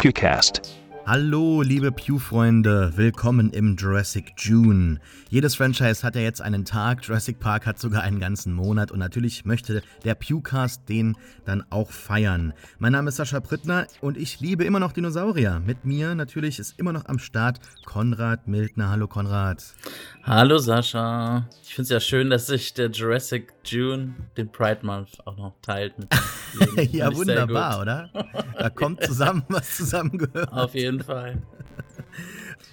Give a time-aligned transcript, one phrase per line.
[0.00, 0.79] Pewcast.
[1.12, 5.00] Hallo, liebe Pew-Freunde, willkommen im Jurassic June.
[5.28, 9.00] Jedes Franchise hat ja jetzt einen Tag, Jurassic Park hat sogar einen ganzen Monat und
[9.00, 12.52] natürlich möchte der Pewcast den dann auch feiern.
[12.78, 15.60] Mein Name ist Sascha Prittner und ich liebe immer noch Dinosaurier.
[15.66, 18.90] Mit mir natürlich ist immer noch am Start Konrad Mildner.
[18.90, 19.64] Hallo Konrad.
[20.22, 21.48] Hallo Sascha.
[21.64, 25.54] Ich finde es ja schön, dass sich der Jurassic June den Pride Month auch noch
[25.60, 25.94] teilt.
[26.92, 28.10] ja, wunderbar, oder?
[28.60, 30.52] Da kommt zusammen, was zusammengehört.
[30.52, 31.40] Auf jeden Fall.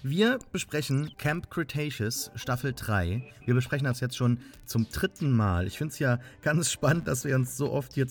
[0.03, 3.23] Wir besprechen Camp Cretaceous Staffel 3.
[3.45, 5.67] Wir besprechen das jetzt schon zum dritten Mal.
[5.67, 8.07] Ich finde es ja ganz spannend, dass wir uns so oft hier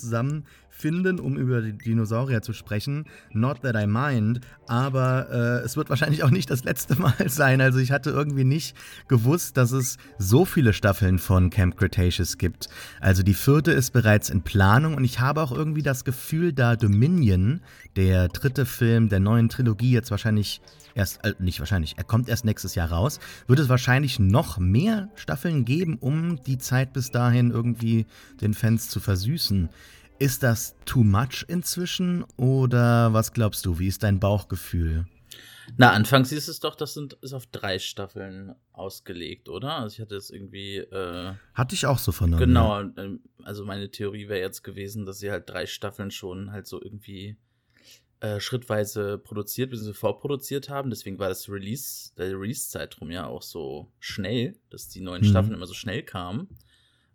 [0.77, 3.05] zusammenfinden, um über die Dinosaurier zu sprechen.
[3.33, 7.61] Not that I mind, aber äh, es wird wahrscheinlich auch nicht das letzte Mal sein.
[7.61, 8.77] Also ich hatte irgendwie nicht
[9.09, 12.69] gewusst, dass es so viele Staffeln von Camp Cretaceous gibt.
[13.01, 16.77] Also die vierte ist bereits in Planung und ich habe auch irgendwie das Gefühl, da
[16.77, 17.61] Dominion,
[17.96, 20.61] der dritte Film der neuen Trilogie, jetzt wahrscheinlich
[20.95, 25.09] erst, äh, nicht wahrscheinlich, er kommt erst nächstes Jahr raus, wird es wahrscheinlich noch mehr
[25.15, 28.07] Staffeln geben, um die Zeit bis dahin irgendwie
[28.40, 29.68] den Fans zu versüßen.
[30.18, 33.78] Ist das too much inzwischen oder was glaubst du?
[33.78, 35.04] Wie ist dein Bauchgefühl?
[35.76, 39.74] Na, anfangs hieß es doch, das sind, ist auf drei Staffeln ausgelegt, oder?
[39.76, 40.76] Also ich hatte es irgendwie.
[40.76, 42.40] Äh, hatte ich auch so vernommen.
[42.40, 46.66] Genau, ähm, also meine Theorie wäre jetzt gewesen, dass sie halt drei Staffeln schon halt
[46.66, 47.37] so irgendwie
[48.20, 49.92] äh, schrittweise produziert bzw.
[49.92, 50.88] vorproduziert haben.
[50.88, 55.28] Deswegen war das Release, der Release-Zeitraum ja auch so schnell, dass die neuen mhm.
[55.28, 56.48] Staffeln immer so schnell kamen.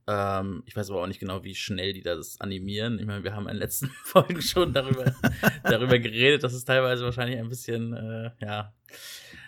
[0.08, 3.00] Ähm, ich weiß aber auch nicht genau, wie schnell die das animieren.
[3.00, 5.14] Ich meine, wir haben in den letzten Folgen schon darüber,
[5.64, 8.74] darüber geredet, dass es teilweise wahrscheinlich ein bisschen, äh, ja,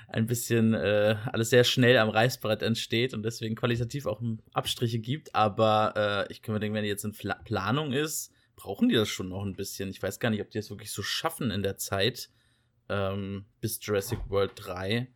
[0.07, 4.21] ein bisschen äh, alles sehr schnell am Reißbrett entsteht und deswegen qualitativ auch
[4.53, 5.33] Abstriche gibt.
[5.33, 9.09] Aber äh, ich kann mir denken, wenn die jetzt in Planung ist, brauchen die das
[9.09, 9.89] schon noch ein bisschen.
[9.89, 12.29] Ich weiß gar nicht, ob die das wirklich so schaffen in der Zeit
[12.89, 15.07] ähm, bis Jurassic World 3,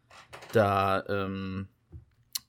[0.53, 1.67] da ähm,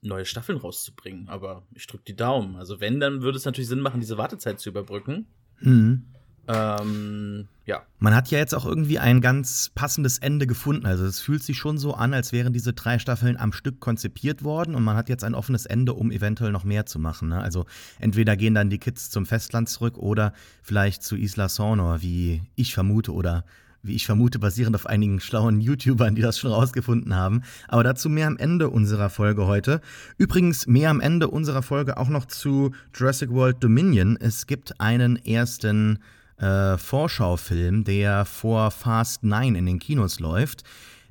[0.02, 1.28] neue Staffeln rauszubringen.
[1.28, 2.56] Aber ich drücke die Daumen.
[2.56, 5.26] Also wenn, dann würde es natürlich Sinn machen, diese Wartezeit zu überbrücken.
[5.60, 6.04] Mhm.
[6.48, 7.82] Ähm, ja.
[7.98, 10.86] Man hat ja jetzt auch irgendwie ein ganz passendes Ende gefunden.
[10.86, 14.42] Also es fühlt sich schon so an, als wären diese drei Staffeln am Stück konzipiert
[14.42, 17.28] worden und man hat jetzt ein offenes Ende, um eventuell noch mehr zu machen.
[17.28, 17.40] Ne?
[17.40, 17.66] Also
[18.00, 20.32] entweder gehen dann die Kids zum Festland zurück oder
[20.62, 23.44] vielleicht zu Isla Sonor, wie ich vermute, oder
[23.82, 27.42] wie ich vermute, basierend auf einigen schlauen YouTubern, die das schon rausgefunden haben.
[27.68, 29.80] Aber dazu mehr am Ende unserer Folge heute.
[30.16, 34.16] Übrigens mehr am Ende unserer Folge auch noch zu Jurassic World Dominion.
[34.20, 35.98] Es gibt einen ersten
[36.38, 40.64] äh, Vorschaufilm, der vor Fast 9 in den Kinos läuft.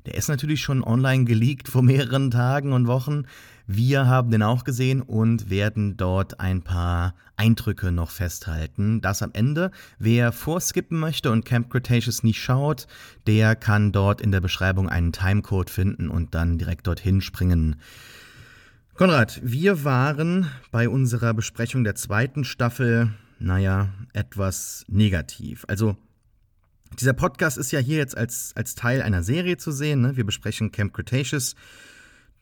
[0.06, 3.24] Der ist natürlich schon online geleakt vor mehreren Tagen und Wochen.
[3.70, 9.00] Wir haben den auch gesehen und werden dort ein paar Eindrücke noch festhalten.
[9.00, 9.70] Das am Ende.
[9.98, 12.86] Wer vorskippen möchte und Camp Cretaceous nicht schaut,
[13.26, 17.76] der kann dort in der Beschreibung einen Timecode finden und dann direkt dorthin springen.
[18.94, 25.64] Konrad, wir waren bei unserer Besprechung der zweiten Staffel naja, etwas negativ.
[25.68, 25.96] Also,
[26.98, 30.00] dieser Podcast ist ja hier jetzt als, als Teil einer Serie zu sehen.
[30.00, 30.16] Ne?
[30.16, 31.54] Wir besprechen Camp Cretaceous,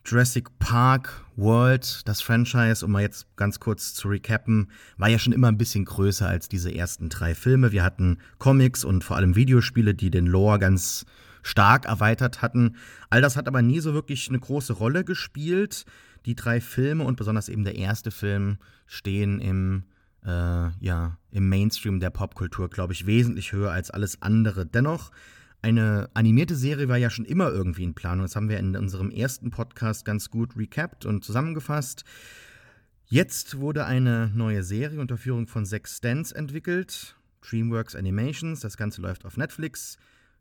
[0.07, 5.33] Jurassic Park, World, das Franchise, um mal jetzt ganz kurz zu recappen, war ja schon
[5.33, 7.73] immer ein bisschen größer als diese ersten drei Filme.
[7.73, 11.07] Wir hatten Comics und vor allem Videospiele, die den Lore ganz
[11.43, 12.77] stark erweitert hatten.
[13.11, 15.85] All das hat aber nie so wirklich eine große Rolle gespielt.
[16.25, 19.85] Die drei Filme und besonders eben der erste Film stehen im
[20.25, 24.67] äh, ja, im Mainstream der Popkultur, glaube ich, wesentlich höher als alles andere.
[24.67, 25.11] Dennoch,
[25.63, 28.25] eine animierte Serie war ja schon immer irgendwie in Planung.
[28.25, 32.05] Das haben wir in unserem ersten Podcast ganz gut recapped und zusammengefasst.
[33.07, 37.17] Jetzt wurde eine neue Serie unter Führung von Zack Stans entwickelt.
[37.43, 38.61] DreamWorks Animations.
[38.61, 39.97] Das Ganze läuft auf Netflix.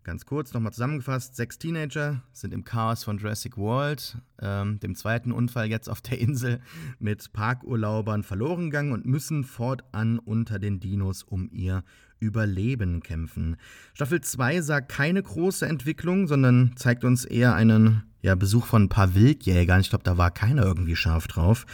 [0.05, 5.31] Ganz kurz nochmal zusammengefasst: Sechs Teenager sind im Chaos von Jurassic World, ähm, dem zweiten
[5.31, 6.59] Unfall jetzt auf der Insel,
[6.99, 11.83] mit Parkurlaubern verloren gegangen und müssen fortan unter den Dinos um ihr
[12.25, 13.57] Überleben kämpfen.
[13.93, 18.89] Staffel 2 sah keine große Entwicklung, sondern zeigt uns eher einen ja, Besuch von ein
[18.89, 19.81] paar Wildjägern.
[19.81, 21.65] Ich glaube, da war keiner irgendwie scharf drauf.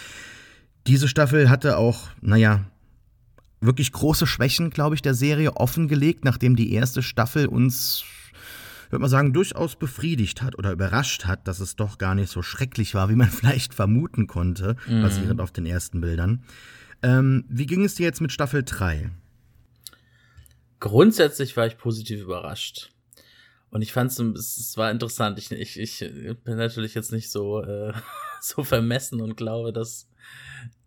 [0.87, 2.65] Diese Staffel hatte auch, naja,
[3.61, 8.03] wirklich große Schwächen, glaube ich, der Serie offengelegt, nachdem die erste Staffel uns
[8.91, 12.41] würde man sagen, durchaus befriedigt hat oder überrascht hat, dass es doch gar nicht so
[12.41, 15.01] schrecklich war, wie man vielleicht vermuten konnte, mhm.
[15.01, 16.43] basierend auf den ersten Bildern.
[17.01, 19.09] Ähm, wie ging es dir jetzt mit Staffel 3?
[20.81, 22.91] Grundsätzlich war ich positiv überrascht.
[23.69, 25.37] Und ich fand es, war interessant.
[25.37, 25.99] Ich, ich, ich
[26.43, 27.93] bin natürlich jetzt nicht so, äh,
[28.41, 30.09] so vermessen und glaube, dass,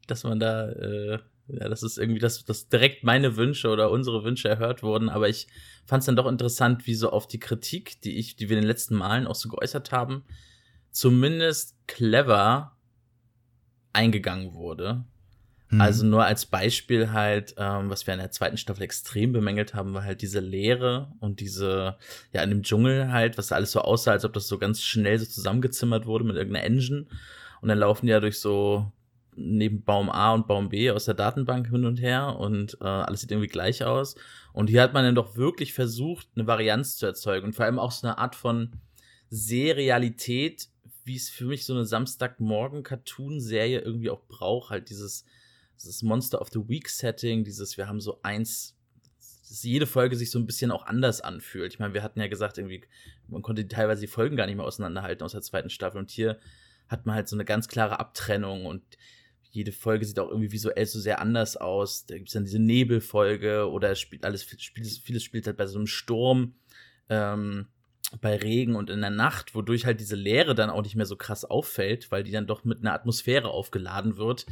[0.06, 4.25] dass man da äh, Ja, das ist irgendwie, dass, dass direkt meine Wünsche oder unsere
[4.25, 5.46] Wünsche erhört wurden, aber ich
[5.87, 8.62] fand es dann doch interessant, wie so auf die Kritik, die ich, die wir in
[8.62, 10.25] den letzten Malen auch so geäußert haben,
[10.90, 12.76] zumindest clever
[13.93, 15.05] eingegangen wurde.
[15.70, 15.81] Mhm.
[15.81, 19.94] Also nur als Beispiel halt, ähm, was wir in der zweiten Staffel extrem bemängelt haben,
[19.94, 21.96] war halt diese Leere und diese,
[22.32, 25.19] ja, in dem Dschungel halt, was alles so aussah, als ob das so ganz schnell
[25.19, 27.06] so zusammengezimmert wurde mit irgendeiner Engine.
[27.61, 28.93] Und dann laufen die ja durch so
[29.37, 33.22] neben Baum A und Baum B aus der Datenbank hin und her und äh, alles
[33.22, 34.14] sieht irgendwie gleich aus.
[34.52, 37.81] Und hier hat man dann doch wirklich versucht, eine Varianz zu erzeugen und vor allem
[37.81, 38.70] auch so eine Art von
[39.31, 40.69] Serialität,
[41.05, 44.70] wie es für mich so eine Samstagmorgen-Cartoon-Serie irgendwie auch braucht.
[44.70, 45.25] Halt dieses,
[45.76, 48.76] dieses Monster of the Week-Setting, dieses, wir haben so eins,
[49.49, 51.73] dass jede Folge sich so ein bisschen auch anders anfühlt.
[51.73, 52.82] Ich meine, wir hatten ja gesagt, irgendwie,
[53.29, 55.99] man konnte teilweise die Folgen gar nicht mehr auseinanderhalten aus der zweiten Staffel.
[55.99, 56.38] Und hier
[56.88, 58.82] hat man halt so eine ganz klare Abtrennung und
[59.55, 62.06] jede Folge sieht auch irgendwie visuell so sehr anders aus.
[62.06, 65.67] Da gibt es dann diese Nebelfolge oder es spielt alles, spielt, vieles spielt halt bei
[65.67, 66.55] so einem Sturm,
[67.09, 67.69] ähm,
[68.21, 71.17] bei Regen und in der Nacht, wodurch halt diese Leere dann auch nicht mehr so
[71.17, 74.47] krass auffällt, weil die dann doch mit einer Atmosphäre aufgeladen wird,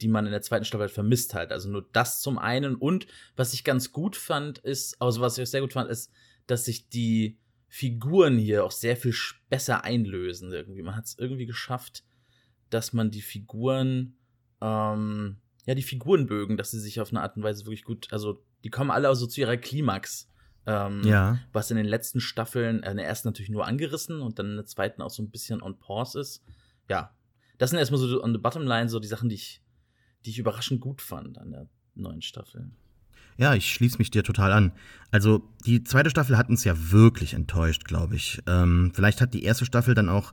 [0.00, 1.52] die man in der zweiten Staffel halt vermisst halt.
[1.52, 2.74] Also nur das zum einen.
[2.74, 3.06] Und
[3.36, 6.12] was ich ganz gut fand, ist, also was ich sehr gut fand, ist,
[6.46, 9.14] dass sich die Figuren hier auch sehr viel
[9.48, 10.52] besser einlösen.
[10.52, 10.82] Irgendwie.
[10.82, 12.04] Man hat es irgendwie geschafft,
[12.70, 14.16] dass man die Figuren,
[14.60, 15.36] ähm,
[15.66, 18.70] ja, die Figurenbögen, dass sie sich auf eine Art und Weise wirklich gut, also die
[18.70, 20.28] kommen alle also zu ihrer Klimax.
[20.66, 21.38] Ähm, ja.
[21.52, 24.56] Was in den letzten Staffeln, äh, in der ersten natürlich nur angerissen und dann in
[24.56, 26.44] der zweiten auch so ein bisschen on pause ist.
[26.90, 27.14] Ja,
[27.56, 29.62] das sind erstmal so on the bottom line so die Sachen, die ich,
[30.24, 32.70] die ich überraschend gut fand an der neuen Staffel.
[33.36, 34.72] Ja, ich schließe mich dir total an.
[35.12, 38.40] Also die zweite Staffel hat uns ja wirklich enttäuscht, glaube ich.
[38.48, 40.32] Ähm, vielleicht hat die erste Staffel dann auch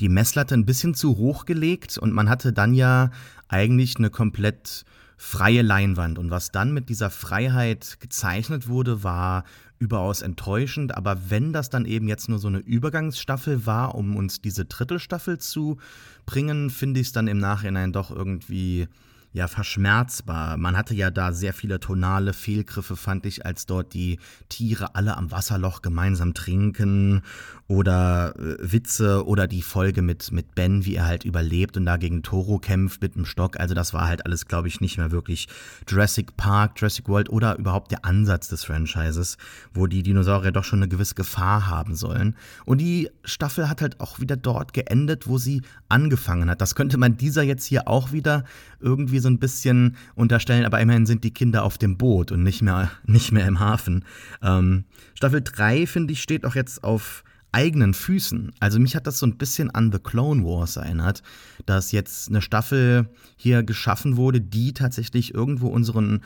[0.00, 3.10] die Messlatte ein bisschen zu hoch gelegt und man hatte dann ja
[3.48, 4.84] eigentlich eine komplett
[5.16, 6.16] freie Leinwand.
[6.16, 9.44] Und was dann mit dieser Freiheit gezeichnet wurde, war
[9.80, 10.96] überaus enttäuschend.
[10.96, 15.00] Aber wenn das dann eben jetzt nur so eine Übergangsstaffel war, um uns diese dritte
[15.00, 15.78] Staffel zu
[16.24, 18.86] bringen, finde ich es dann im Nachhinein doch irgendwie
[19.34, 20.56] ja verschmerzbar.
[20.56, 25.16] Man hatte ja da sehr viele tonale Fehlgriffe, fand ich, als dort die Tiere alle
[25.16, 27.22] am Wasserloch gemeinsam trinken
[27.66, 31.96] oder äh, Witze oder die Folge mit, mit Ben, wie er halt überlebt und da
[31.96, 33.58] gegen Toro kämpft mit dem Stock.
[33.58, 35.48] Also das war halt alles, glaube ich, nicht mehr wirklich
[35.88, 39.36] Jurassic Park, Jurassic World oder überhaupt der Ansatz des Franchises,
[39.72, 42.36] wo die Dinosaurier doch schon eine gewisse Gefahr haben sollen.
[42.66, 46.60] Und die Staffel hat halt auch wieder dort geendet, wo sie angefangen hat.
[46.60, 48.44] Das könnte man dieser jetzt hier auch wieder
[48.78, 52.62] irgendwie so ein bisschen unterstellen, aber immerhin sind die Kinder auf dem Boot und nicht
[52.62, 54.04] mehr, nicht mehr im Hafen.
[54.42, 54.84] Ähm,
[55.14, 58.52] Staffel 3, finde ich, steht auch jetzt auf eigenen Füßen.
[58.58, 61.22] Also mich hat das so ein bisschen an The Clone Wars erinnert,
[61.66, 66.22] dass jetzt eine Staffel hier geschaffen wurde, die tatsächlich irgendwo unseren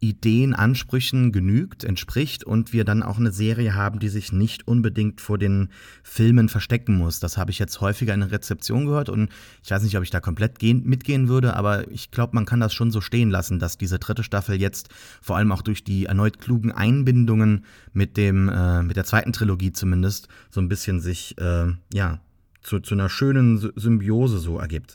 [0.00, 5.20] Ideen, Ansprüchen genügt, entspricht und wir dann auch eine Serie haben, die sich nicht unbedingt
[5.20, 5.70] vor den
[6.02, 7.18] Filmen verstecken muss.
[7.20, 9.28] Das habe ich jetzt häufiger in der Rezeption gehört und
[9.64, 12.60] ich weiß nicht, ob ich da komplett gehen, mitgehen würde, aber ich glaube, man kann
[12.60, 14.88] das schon so stehen lassen, dass diese dritte Staffel jetzt
[15.20, 19.72] vor allem auch durch die erneut klugen Einbindungen mit dem, äh, mit der zweiten Trilogie
[19.72, 22.20] zumindest so ein bisschen sich, äh, ja,
[22.62, 24.94] zu, zu einer schönen Symbiose so ergibt.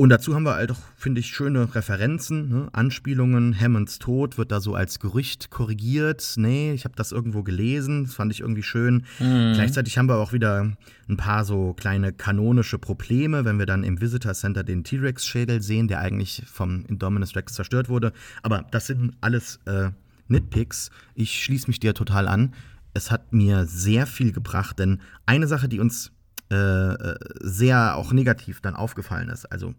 [0.00, 2.68] Und dazu haben wir halt auch, finde ich, schöne Referenzen, ne?
[2.70, 3.58] Anspielungen.
[3.58, 6.34] Hammonds Tod wird da so als Gerücht korrigiert.
[6.36, 9.06] Nee, ich habe das irgendwo gelesen, das fand ich irgendwie schön.
[9.18, 9.54] Mhm.
[9.54, 10.70] Gleichzeitig haben wir auch wieder
[11.08, 15.88] ein paar so kleine kanonische Probleme, wenn wir dann im Visitor Center den T-Rex-Schädel sehen,
[15.88, 18.12] der eigentlich vom Indominus Rex zerstört wurde.
[18.44, 19.90] Aber das sind alles äh,
[20.28, 20.90] Nitpicks.
[21.16, 22.54] Ich schließe mich dir total an.
[22.94, 26.12] Es hat mir sehr viel gebracht, denn eine Sache, die uns
[26.52, 29.74] äh, äh sehr auch negativ dann aufgefallen ist, also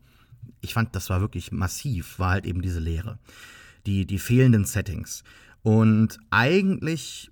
[0.62, 3.19] ich fand, das war wirklich massiv, war halt eben diese Lehre.
[3.86, 5.24] Die, die fehlenden Settings.
[5.62, 7.31] Und eigentlich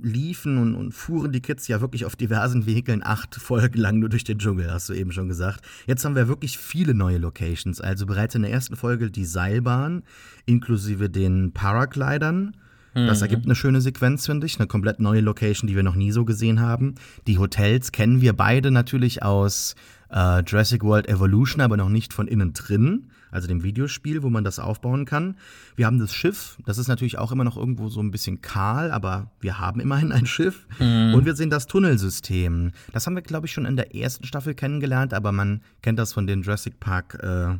[0.00, 4.08] liefen und, und, fuhren die Kids ja wirklich auf diversen Vehikeln acht Folgen lang nur
[4.08, 5.64] durch den Dschungel, hast du eben schon gesagt.
[5.86, 7.80] Jetzt haben wir wirklich viele neue Locations.
[7.80, 10.02] Also bereits in der ersten Folge die Seilbahn
[10.46, 12.56] inklusive den Paraglidern.
[12.94, 13.22] Das mhm.
[13.22, 14.58] ergibt eine schöne Sequenz, finde ich.
[14.58, 16.94] Eine komplett neue Location, die wir noch nie so gesehen haben.
[17.26, 19.74] Die Hotels kennen wir beide natürlich aus
[20.10, 24.44] äh, Jurassic World Evolution, aber noch nicht von innen drin, also dem Videospiel, wo man
[24.44, 25.36] das aufbauen kann.
[25.76, 28.90] Wir haben das Schiff, das ist natürlich auch immer noch irgendwo so ein bisschen kahl,
[28.90, 30.66] aber wir haben immerhin ein Schiff.
[30.78, 31.14] Mhm.
[31.14, 32.72] Und wir sehen das Tunnelsystem.
[32.92, 36.12] Das haben wir, glaube ich, schon in der ersten Staffel kennengelernt, aber man kennt das
[36.12, 37.18] von den Jurassic Park.
[37.22, 37.58] Äh,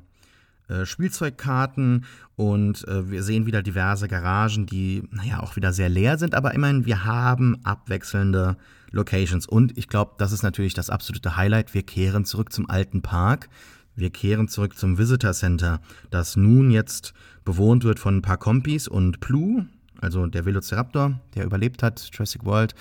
[0.69, 2.05] äh, Spielzeugkarten
[2.37, 6.55] und äh, wir sehen wieder diverse Garagen, die naja auch wieder sehr leer sind, aber
[6.55, 8.57] immerhin wir haben abwechselnde
[8.91, 11.75] Locations und ich glaube, das ist natürlich das absolute Highlight.
[11.75, 13.49] Wir kehren zurück zum alten Park.
[13.97, 18.87] Wir kehren zurück zum Visitor Center, das nun jetzt bewohnt wird von ein paar Kompis
[18.87, 19.65] und Plu,
[20.01, 22.75] also der Velociraptor, der überlebt hat, Jurassic World,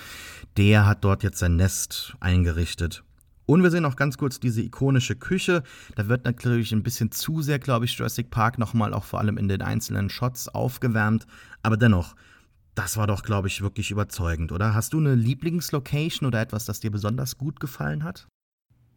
[0.56, 3.02] der hat dort jetzt sein Nest eingerichtet.
[3.48, 5.62] Und wir sehen auch ganz kurz diese ikonische Küche.
[5.96, 9.38] Da wird natürlich ein bisschen zu sehr, glaube ich, Jurassic Park nochmal auch vor allem
[9.38, 11.26] in den einzelnen Shots aufgewärmt.
[11.62, 12.14] Aber dennoch,
[12.74, 14.74] das war doch, glaube ich, wirklich überzeugend, oder?
[14.74, 18.28] Hast du eine Lieblingslocation oder etwas, das dir besonders gut gefallen hat?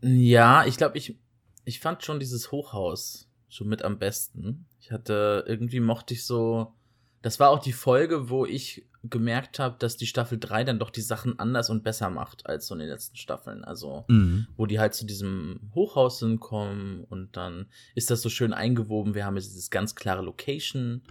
[0.01, 1.17] Ja, ich glaube, ich,
[1.63, 4.65] ich fand schon dieses Hochhaus schon mit am besten.
[4.81, 6.73] Ich hatte, irgendwie mochte ich so,
[7.21, 10.91] das war auch die Folge, wo ich gemerkt habe, dass die Staffel 3 dann doch
[10.91, 13.63] die Sachen anders und besser macht als so in den letzten Staffeln.
[13.63, 14.47] Also, mhm.
[14.57, 19.15] wo die halt zu diesem Hochhaus hinkommen und dann ist das so schön eingewoben.
[19.15, 21.01] Wir haben jetzt dieses ganz klare Location,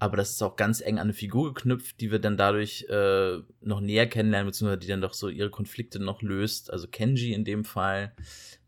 [0.00, 3.38] aber das ist auch ganz eng an eine Figur geknüpft, die wir dann dadurch äh,
[3.60, 6.72] noch näher kennenlernen, beziehungsweise die dann doch so ihre Konflikte noch löst.
[6.72, 8.12] Also Kenji in dem Fall,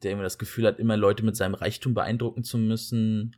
[0.02, 3.34] der immer das Gefühl hat, immer Leute mit seinem Reichtum beeindrucken zu müssen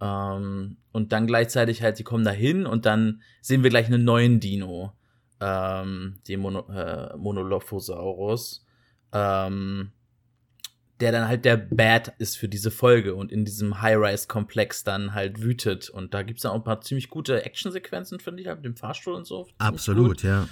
[0.00, 4.04] ähm, und dann gleichzeitig halt, die kommen da hin und dann sehen wir gleich einen
[4.04, 4.92] neuen Dino,
[5.40, 8.64] ähm, den Mono, äh, Monolophosaurus,
[9.12, 9.92] ähm,
[11.00, 15.40] der dann halt der Bad ist für diese Folge und in diesem High-Rise-Komplex dann halt
[15.40, 15.88] wütet.
[15.90, 18.76] Und da gibt's dann auch ein paar ziemlich gute Actionsequenzen, finde ich, halt mit dem
[18.76, 19.46] Fahrstuhl und so.
[19.58, 20.48] Absolut, ja.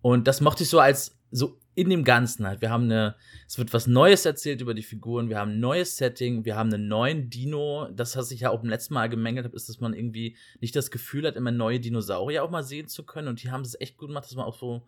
[0.00, 2.60] Und das mochte ich so als so in dem Ganzen halt.
[2.60, 3.14] Wir haben eine,
[3.46, 6.72] es wird was Neues erzählt über die Figuren, wir haben ein neues Setting, wir haben
[6.72, 7.88] einen neuen Dino.
[7.94, 10.74] Das, was ich ja auch beim letzten Mal gemängelt habe, ist, dass man irgendwie nicht
[10.76, 13.28] das Gefühl hat, immer neue Dinosaurier auch mal sehen zu können.
[13.28, 14.82] Und die haben es echt gut gemacht, dass man auch so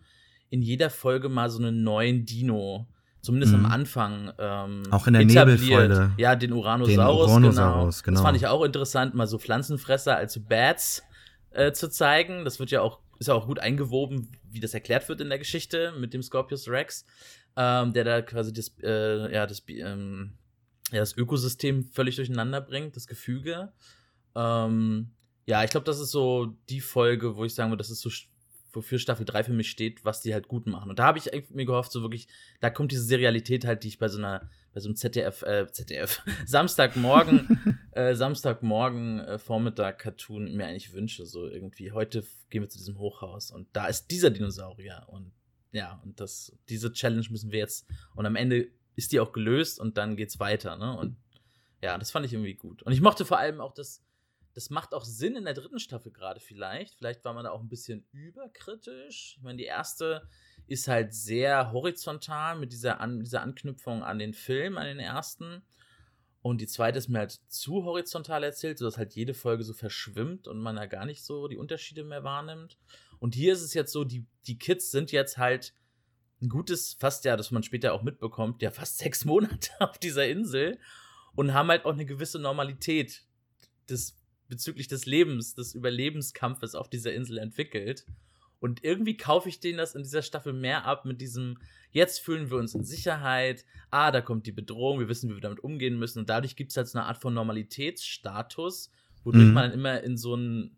[0.51, 2.87] in jeder Folge mal so einen neuen Dino,
[3.23, 3.65] zumindest mhm.
[3.65, 6.13] am Anfang, ähm, auch in der Nebelfolge.
[6.19, 8.17] Ja, den Uranosaurus, den Uranosaurus genau.
[8.17, 8.21] genau.
[8.21, 11.03] Das fand ich auch interessant, mal so Pflanzenfresser als Bats
[11.53, 12.45] äh, zu zeigen.
[12.45, 15.39] Das wird ja auch ist ja auch gut eingewoben, wie das erklärt wird in der
[15.39, 17.07] Geschichte mit dem Scorpius Rex,
[17.57, 20.35] ähm, der da quasi das, äh, ja, das, ähm,
[20.91, 23.73] ja, das Ökosystem völlig durcheinander bringt, das Gefüge.
[24.35, 25.13] Ähm,
[25.47, 28.11] ja, ich glaube, das ist so die Folge, wo ich sagen würde, das ist so,
[28.73, 30.91] wofür Staffel 3 für mich steht, was die halt gut machen.
[30.91, 32.29] Und da habe ich mir gehofft, so wirklich,
[32.61, 35.67] da kommt diese Serialität halt, die ich bei so einer bei so einem ZDF, äh,
[35.71, 41.27] ZDF, Samstagmorgen, äh, Samstagmorgen äh, Vormittag Cartoon mir eigentlich wünsche.
[41.27, 45.33] So irgendwie, heute gehen wir zu diesem Hochhaus und da ist dieser Dinosaurier und
[45.73, 49.81] ja, und das, diese Challenge müssen wir jetzt, und am Ende ist die auch gelöst
[49.81, 50.97] und dann geht's weiter, ne?
[50.97, 51.17] Und
[51.83, 52.83] ja, das fand ich irgendwie gut.
[52.83, 54.05] Und ich mochte vor allem auch das,
[54.55, 56.95] das macht auch Sinn in der dritten Staffel gerade vielleicht.
[56.95, 59.37] Vielleicht war man da auch ein bisschen überkritisch.
[59.39, 60.29] Ich meine, die erste
[60.73, 65.63] ist halt sehr horizontal mit dieser, an, dieser Anknüpfung an den Film, an den ersten.
[66.41, 70.49] Und die zweite ist mir halt zu horizontal erzählt, sodass halt jede Folge so verschwimmt
[70.49, 72.79] und man da gar nicht so die Unterschiede mehr wahrnimmt.
[73.21, 75.75] Und hier ist es jetzt so, die, die Kids sind jetzt halt
[76.41, 80.27] ein gutes, fast ja, dass man später auch mitbekommt, ja, fast sechs Monate auf dieser
[80.27, 80.79] Insel
[81.35, 83.23] und haben halt auch eine gewisse Normalität
[83.89, 84.17] des,
[84.49, 88.07] bezüglich des Lebens, des Überlebenskampfes auf dieser Insel entwickelt.
[88.63, 91.59] Und irgendwie kaufe ich denen das in dieser Staffel mehr ab mit diesem,
[91.91, 95.41] jetzt fühlen wir uns in Sicherheit, ah, da kommt die Bedrohung, wir wissen, wie wir
[95.41, 96.21] damit umgehen müssen.
[96.21, 98.93] Und dadurch gibt es halt so eine Art von Normalitätsstatus,
[99.25, 99.53] wodurch mhm.
[99.53, 100.77] man immer in so ein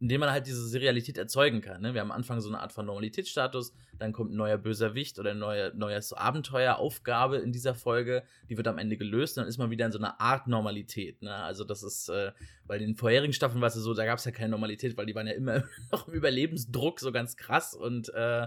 [0.00, 1.82] indem man halt diese Serialität erzeugen kann.
[1.82, 1.92] Ne?
[1.92, 5.18] Wir haben am Anfang so eine Art von Normalitätsstatus, dann kommt ein neuer böser Wicht
[5.18, 9.48] oder ein neuer, neues Abenteueraufgabe in dieser Folge, die wird am Ende gelöst und dann
[9.48, 11.20] ist man wieder in so einer Art Normalität.
[11.22, 11.34] Ne?
[11.34, 12.32] Also das ist, äh,
[12.66, 15.06] bei den vorherigen Staffeln war es ja so, da gab es ja keine Normalität, weil
[15.06, 18.46] die waren ja immer noch im Überlebensdruck so ganz krass und äh,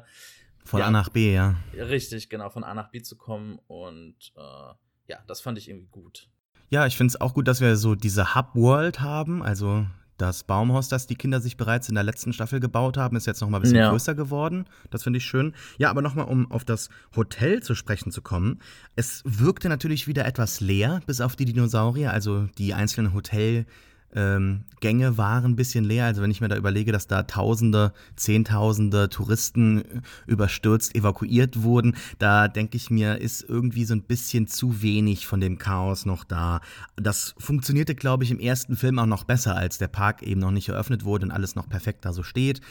[0.64, 1.56] von ja, A nach B, ja.
[1.74, 4.74] Richtig, genau, von A nach B zu kommen und äh,
[5.08, 6.30] ja, das fand ich irgendwie gut.
[6.70, 9.86] Ja, ich finde es auch gut, dass wir so diese Hub-World haben, also
[10.22, 13.42] das Baumhaus, das die Kinder sich bereits in der letzten Staffel gebaut haben, ist jetzt
[13.42, 13.90] noch mal ein bisschen ja.
[13.90, 14.66] größer geworden.
[14.92, 15.54] Das finde ich schön.
[15.78, 18.60] Ja, aber noch mal, um auf das Hotel zu sprechen zu kommen.
[18.96, 22.12] Es wirkte natürlich wieder etwas leer, bis auf die Dinosaurier.
[22.14, 23.66] Also die einzelnen Hotel-
[24.14, 26.06] ähm, Gänge waren ein bisschen leer.
[26.06, 29.84] Also wenn ich mir da überlege, dass da Tausende, Zehntausende Touristen
[30.26, 35.40] überstürzt evakuiert wurden, da denke ich mir, ist irgendwie so ein bisschen zu wenig von
[35.40, 36.62] dem Chaos noch da.
[36.96, 40.52] Das funktionierte, glaube ich, im ersten Film auch noch besser, als der Park eben noch
[40.52, 42.62] nicht eröffnet wurde und alles noch perfekt da so steht.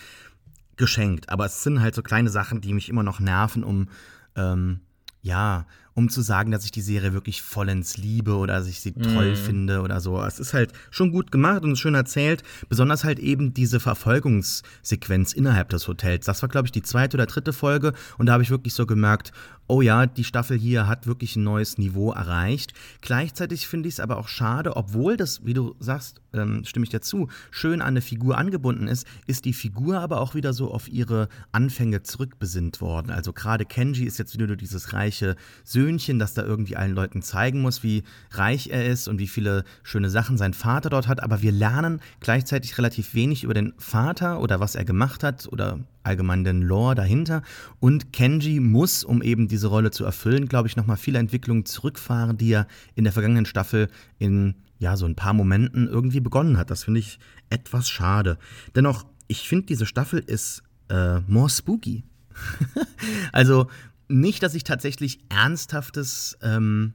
[0.76, 1.28] Geschenkt.
[1.28, 3.88] Aber es sind halt so kleine Sachen, die mich immer noch nerven, um
[4.36, 4.80] ähm,
[5.22, 8.90] ja, um zu sagen, dass ich die Serie wirklich vollends liebe oder dass ich sie
[8.90, 9.02] mm.
[9.02, 10.20] toll finde oder so.
[10.22, 12.42] Es ist halt schon gut gemacht und schön erzählt.
[12.68, 16.26] Besonders halt eben diese Verfolgungssequenz innerhalb des Hotels.
[16.26, 18.86] Das war, glaube ich, die zweite oder dritte Folge und da habe ich wirklich so
[18.86, 19.32] gemerkt,
[19.70, 22.74] oh ja, die Staffel hier hat wirklich ein neues Niveau erreicht.
[23.02, 26.90] Gleichzeitig finde ich es aber auch schade, obwohl das, wie du sagst, ähm, stimme ich
[26.90, 30.72] dir zu, schön an eine Figur angebunden ist, ist die Figur aber auch wieder so
[30.72, 33.10] auf ihre Anfänge zurückbesinnt worden.
[33.10, 37.22] Also gerade Kenji ist jetzt wieder nur dieses reiche Söhnchen, das da irgendwie allen Leuten
[37.22, 41.22] zeigen muss, wie reich er ist und wie viele schöne Sachen sein Vater dort hat.
[41.22, 45.78] Aber wir lernen gleichzeitig relativ wenig über den Vater oder was er gemacht hat oder
[46.02, 47.42] allgemein den Lore dahinter.
[47.78, 52.36] Und Kenji muss, um eben diese Rolle zu erfüllen, glaube ich, nochmal viele Entwicklungen zurückfahren,
[52.36, 53.88] die er in der vergangenen Staffel
[54.18, 56.70] in ja, so ein paar Momenten irgendwie begonnen hat.
[56.70, 57.18] Das finde ich
[57.50, 58.38] etwas schade.
[58.74, 62.02] Dennoch, ich finde, diese Staffel ist äh, more spooky.
[63.32, 63.68] also
[64.08, 66.94] nicht, dass ich tatsächlich ernsthaftes, ähm,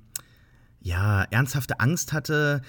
[0.81, 2.61] ja, ernsthafte Angst hatte,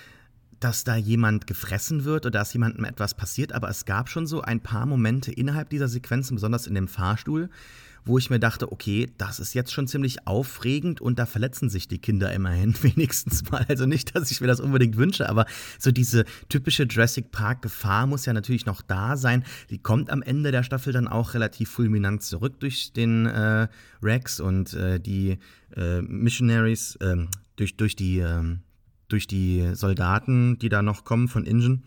[0.60, 4.40] dass da jemand gefressen wird oder dass jemandem etwas passiert, aber es gab schon so
[4.42, 7.50] ein paar Momente innerhalb dieser Sequenzen, besonders in dem Fahrstuhl,
[8.06, 11.88] wo ich mir dachte, okay, das ist jetzt schon ziemlich aufregend und da verletzen sich
[11.88, 13.66] die Kinder immerhin wenigstens mal.
[13.68, 15.44] Also nicht, dass ich mir das unbedingt wünsche, aber
[15.78, 19.44] so diese typische Jurassic Park Gefahr muss ja natürlich noch da sein.
[19.70, 23.66] Die kommt am Ende der Staffel dann auch relativ fulminant zurück durch den äh,
[24.02, 25.38] Rex und äh, die
[25.74, 28.60] äh, Missionaries, ähm, durch, durch die ähm,
[29.08, 31.84] durch die Soldaten, die da noch kommen von Ingen.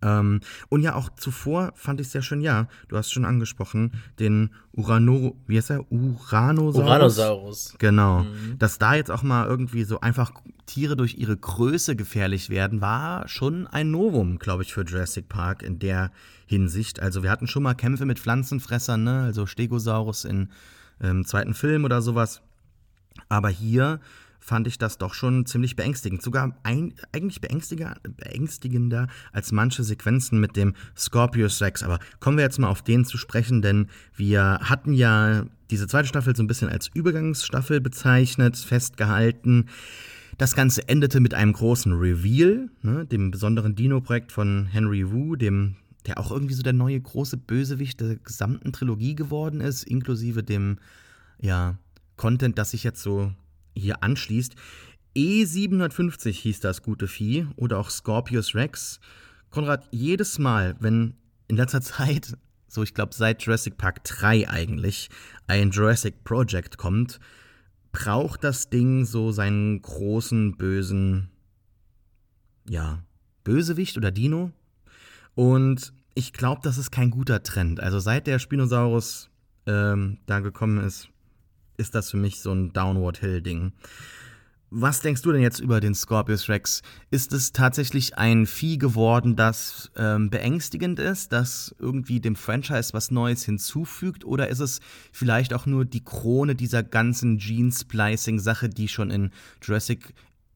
[0.00, 3.92] Ähm, und ja, auch zuvor fand ich es sehr schön, ja, du hast schon angesprochen,
[4.20, 5.90] den Urano, wie heißt er?
[5.90, 6.86] Uranosaurus.
[6.86, 7.74] Uranosaurus.
[7.78, 8.20] Genau.
[8.20, 8.58] Mhm.
[8.58, 10.32] Dass da jetzt auch mal irgendwie so einfach
[10.66, 15.62] Tiere durch ihre Größe gefährlich werden, war schon ein Novum, glaube ich, für Jurassic Park
[15.62, 16.12] in der
[16.46, 17.00] Hinsicht.
[17.00, 19.22] Also wir hatten schon mal Kämpfe mit Pflanzenfressern, ne?
[19.22, 20.48] also Stegosaurus in,
[21.00, 22.42] im ähm, zweiten Film oder sowas.
[23.28, 23.98] Aber hier
[24.48, 26.22] fand ich das doch schon ziemlich beängstigend.
[26.22, 31.82] Sogar ein, eigentlich beängstigender als manche Sequenzen mit dem Scorpius Rex.
[31.82, 36.08] Aber kommen wir jetzt mal auf den zu sprechen, denn wir hatten ja diese zweite
[36.08, 39.66] Staffel so ein bisschen als Übergangsstaffel bezeichnet, festgehalten.
[40.38, 45.76] Das Ganze endete mit einem großen Reveal, ne, dem besonderen Dino-Projekt von Henry Wu, dem
[46.06, 50.78] der auch irgendwie so der neue große Bösewicht der gesamten Trilogie geworden ist, inklusive dem
[51.38, 51.76] ja,
[52.16, 53.32] Content, das sich jetzt so
[53.78, 54.54] hier anschließt.
[55.16, 59.00] E750 hieß das gute Vieh oder auch Scorpius Rex.
[59.50, 61.14] Konrad, jedes Mal, wenn
[61.48, 62.36] in letzter Zeit,
[62.68, 65.08] so ich glaube seit Jurassic Park 3 eigentlich,
[65.46, 67.18] ein Jurassic Project kommt,
[67.92, 71.30] braucht das Ding so seinen großen, bösen,
[72.68, 73.02] ja,
[73.44, 74.52] Bösewicht oder Dino.
[75.34, 77.80] Und ich glaube, das ist kein guter Trend.
[77.80, 79.30] Also seit der Spinosaurus
[79.66, 81.08] ähm, da gekommen ist,
[81.78, 83.72] ist das für mich so ein Downward Hill-Ding.
[84.70, 86.82] Was denkst du denn jetzt über den Scorpius Rex?
[87.10, 93.10] Ist es tatsächlich ein Vieh geworden, das ähm, beängstigend ist, das irgendwie dem Franchise was
[93.10, 94.26] Neues hinzufügt?
[94.26, 99.30] Oder ist es vielleicht auch nur die Krone dieser ganzen Gene-Splicing-Sache, die schon in
[99.62, 100.12] Jurassic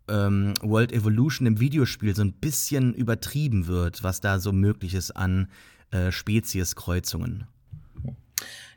[0.09, 5.13] ähm, World Evolution im Videospiel so ein bisschen übertrieben wird, was da so möglich ist
[5.13, 5.49] an
[5.91, 7.47] äh, Spezieskreuzungen?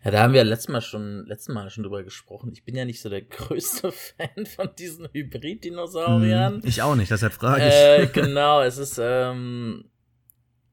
[0.03, 2.51] Ja, da haben wir letztes Mal schon, letztes Mal schon drüber gesprochen.
[2.53, 6.61] Ich bin ja nicht so der größte Fan von diesen Hybrid-Dinosauriern.
[6.63, 7.73] Ich auch nicht, deshalb frage ich.
[7.73, 9.85] Äh, genau, es ist, ähm,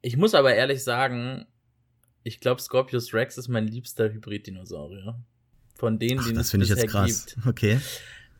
[0.02, 1.46] ich muss aber ehrlich sagen,
[2.24, 5.18] ich glaube, Scorpius Rex ist mein liebster Hybrid-Dinosaurier.
[5.74, 7.26] Von denen, Ach, die das finde ich jetzt krass.
[7.26, 7.46] Gibt.
[7.46, 7.80] Okay.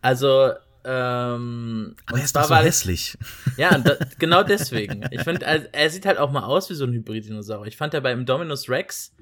[0.01, 0.53] Also,
[0.85, 3.17] ähm, aber er ist doch so hässlich.
[3.57, 5.05] Ja, da, genau deswegen.
[5.11, 7.69] Ich finde, er, er, sieht halt auch mal aus wie so ein Hybrid-Dinosaurier.
[7.69, 9.15] Ich fand ja beim Dominus Rex,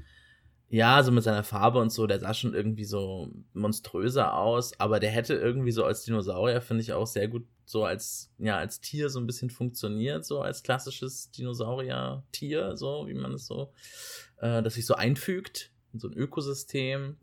[0.70, 5.00] ja, so mit seiner Farbe und so, der sah schon irgendwie so monströser aus, aber
[5.00, 8.80] der hätte irgendwie so als Dinosaurier, finde ich auch sehr gut so als, ja, als
[8.80, 13.72] Tier so ein bisschen funktioniert, so als klassisches Dinosaurier-Tier, so wie man es so,
[14.38, 17.16] äh, dass sich so einfügt in so ein Ökosystem.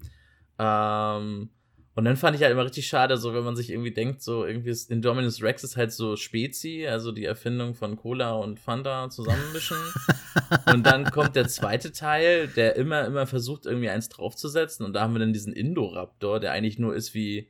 [0.60, 1.50] Ähm,
[1.98, 4.46] und dann fand ich halt immer richtig schade, so wenn man sich irgendwie denkt, so
[4.46, 9.10] irgendwie ist Indominus Rex ist halt so Spezi, also die Erfindung von Cola und Fanta
[9.10, 9.78] zusammenmischen.
[10.72, 14.86] und dann kommt der zweite Teil, der immer, immer versucht, irgendwie eins draufzusetzen.
[14.86, 17.50] Und da haben wir dann diesen Indoraptor, der eigentlich nur ist wie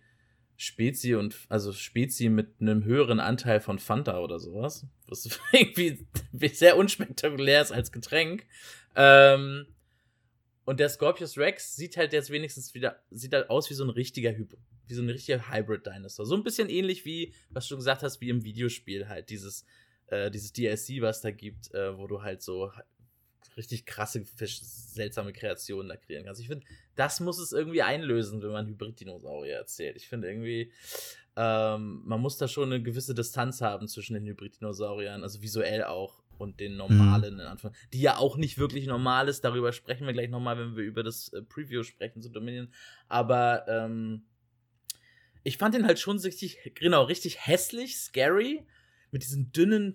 [0.55, 4.87] Spezi und, also Spezi mit einem höheren Anteil von Fanta oder sowas.
[5.09, 6.07] Was irgendwie
[6.53, 8.45] sehr unspektakulär ist als Getränk.
[8.95, 9.65] Ähm,
[10.67, 13.89] und der Scorpius Rex sieht halt jetzt wenigstens wieder, sieht halt aus wie so ein
[13.89, 16.25] richtiger Hyp wie so ein richtiger Hybrid-Dinosaur.
[16.25, 19.65] So ein bisschen ähnlich wie, was du gesagt hast, wie im Videospiel halt, dieses,
[20.07, 22.69] äh, dieses DLC, was da gibt, äh, wo du halt so
[23.55, 26.41] richtig krasse, seltsame Kreationen da kreieren kannst.
[26.41, 29.95] Ich finde, das muss es irgendwie einlösen, wenn man Hybrid-Dinosaurier erzählt.
[29.95, 30.71] Ich finde irgendwie,
[31.37, 36.21] ähm, man muss da schon eine gewisse Distanz haben zwischen den Hybrid-Dinosauriern, also visuell auch
[36.37, 37.39] und den normalen, mhm.
[37.39, 39.43] in Anführung, die ja auch nicht wirklich normal ist.
[39.43, 42.69] Darüber sprechen wir gleich nochmal, wenn wir über das äh, Preview sprechen zu Dominion.
[43.07, 44.23] Aber ähm,
[45.43, 48.65] ich fand den halt schon richtig, genau, richtig hässlich, scary,
[49.11, 49.93] mit diesen dünnen,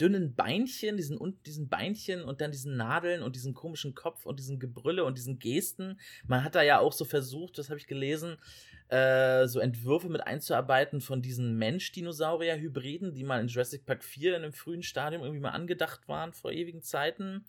[0.00, 4.60] dünnen Beinchen, diesen, diesen Beinchen und dann diesen Nadeln und diesen komischen Kopf und diesen
[4.60, 5.98] Gebrülle und diesen Gesten.
[6.26, 8.36] Man hat da ja auch so versucht, das habe ich gelesen,
[8.88, 14.44] äh, so Entwürfe mit einzuarbeiten von diesen Mensch-Dinosaurier-Hybriden, die mal in Jurassic Park 4 in
[14.44, 17.44] einem frühen Stadium irgendwie mal angedacht waren vor ewigen Zeiten.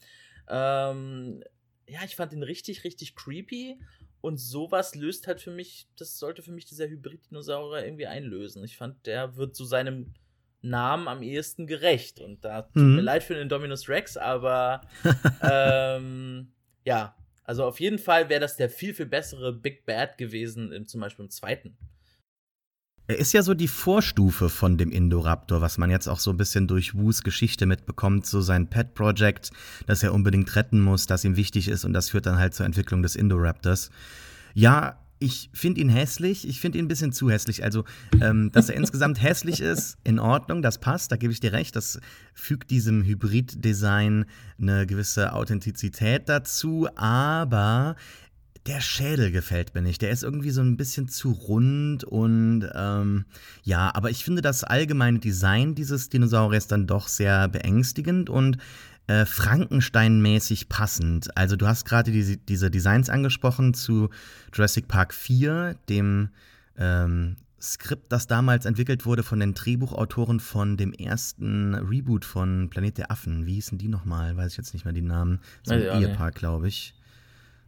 [0.47, 1.43] Ähm,
[1.87, 3.79] ja, ich fand den richtig, richtig creepy.
[4.21, 8.63] Und sowas löst halt für mich, das sollte für mich dieser Hybrid-Dinosaurier irgendwie einlösen.
[8.65, 10.13] Ich fand, der wird zu seinem
[10.61, 12.19] Namen am ehesten gerecht.
[12.19, 12.95] Und da tut mhm.
[12.95, 14.81] mir leid für den Dominus Rex, aber
[15.41, 16.51] ähm,
[16.83, 20.87] ja, also auf jeden Fall wäre das der viel, viel bessere Big Bad gewesen, im,
[20.87, 21.77] zum Beispiel im zweiten.
[23.07, 26.37] Er ist ja so die Vorstufe von dem Indoraptor, was man jetzt auch so ein
[26.37, 29.49] bisschen durch Wus Geschichte mitbekommt, so sein Pet Project,
[29.87, 32.67] das er unbedingt retten muss, das ihm wichtig ist und das führt dann halt zur
[32.67, 33.89] Entwicklung des Indoraptors.
[34.53, 36.47] Ja, ich finde ihn hässlich.
[36.47, 37.63] Ich finde ihn ein bisschen zu hässlich.
[37.63, 37.83] Also,
[38.21, 41.75] ähm, dass er insgesamt hässlich ist, in Ordnung, das passt, da gebe ich dir recht.
[41.75, 41.99] Das
[42.33, 44.25] fügt diesem Hybrid-Design
[44.59, 46.87] eine gewisse Authentizität dazu.
[46.95, 47.95] Aber
[48.65, 50.01] der Schädel gefällt mir nicht.
[50.01, 53.25] Der ist irgendwie so ein bisschen zu rund und ähm,
[53.63, 58.57] ja, aber ich finde das allgemeine Design dieses Dinosauriers dann doch sehr beängstigend und
[59.09, 61.35] äh, Frankenstein-mäßig passend.
[61.35, 64.09] Also du hast gerade die, diese Designs angesprochen zu
[64.53, 66.29] Jurassic Park 4, dem
[66.77, 72.99] ähm, Skript, das damals entwickelt wurde von den Drehbuchautoren von dem ersten Reboot von Planet
[72.99, 73.47] der Affen.
[73.47, 74.37] Wie hießen die nochmal?
[74.37, 75.39] Weiß ich jetzt nicht mehr die Namen.
[75.63, 76.93] So ein Ehepaar, glaube ich.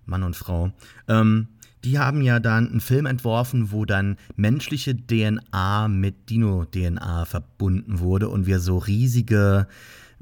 [0.06, 0.72] Mann und Frau.
[1.08, 1.48] Ähm,
[1.84, 8.30] die haben ja dann einen Film entworfen, wo dann menschliche DNA mit Dino-DNA verbunden wurde
[8.30, 9.68] und wir so riesige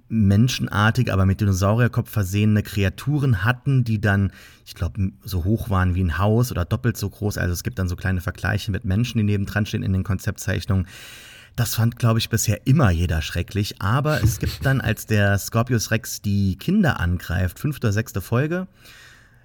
[0.10, 4.32] menschenartig, aber mit Dinosaurierkopf versehene Kreaturen hatten, die dann,
[4.66, 7.38] ich glaube, so hoch waren wie ein Haus oder doppelt so groß.
[7.38, 10.88] Also es gibt dann so kleine Vergleiche mit Menschen, die nebendran stehen in den Konzeptzeichnungen.
[11.56, 13.82] Das fand, glaube ich, bisher immer jeder schrecklich.
[13.82, 18.68] Aber es gibt dann, als der Scorpius Rex die Kinder angreift, fünfte oder sechste Folge,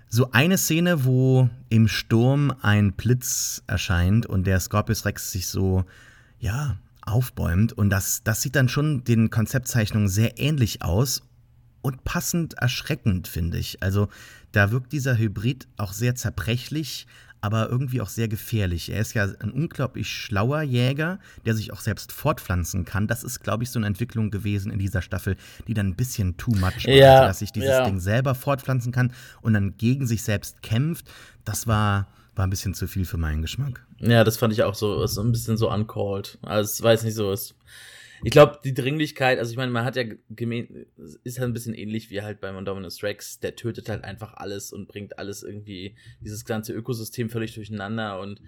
[0.08, 5.84] so eine Szene, wo im Sturm ein Blitz erscheint und der Scorpius Rex sich so,
[6.38, 7.72] ja, aufbäumt.
[7.72, 11.22] Und das, das sieht dann schon den Konzeptzeichnungen sehr ähnlich aus
[11.82, 13.82] und passend erschreckend, finde ich.
[13.82, 14.08] Also
[14.52, 17.06] da wirkt dieser Hybrid auch sehr zerbrechlich,
[17.40, 18.90] aber irgendwie auch sehr gefährlich.
[18.90, 23.06] Er ist ja ein unglaublich schlauer Jäger, der sich auch selbst fortpflanzen kann.
[23.06, 25.36] Das ist, glaube ich, so eine Entwicklung gewesen in dieser Staffel,
[25.68, 27.84] die dann ein bisschen too much war, ja, dass sich dieses ja.
[27.84, 29.12] Ding selber fortpflanzen kann
[29.42, 31.10] und dann gegen sich selbst kämpft.
[31.44, 33.84] Das war war ein bisschen zu viel für meinen Geschmack.
[34.06, 36.38] Ja, das fand ich auch so, so ein bisschen so uncalled.
[36.42, 37.54] Also, es weiß nicht so, es,
[38.22, 40.70] ich glaube, die Dringlichkeit, also ich meine, man hat ja gemeint,
[41.24, 44.72] ist halt ein bisschen ähnlich wie halt bei Mondominus Rex, der tötet halt einfach alles
[44.72, 48.40] und bringt alles irgendwie, dieses ganze Ökosystem völlig durcheinander und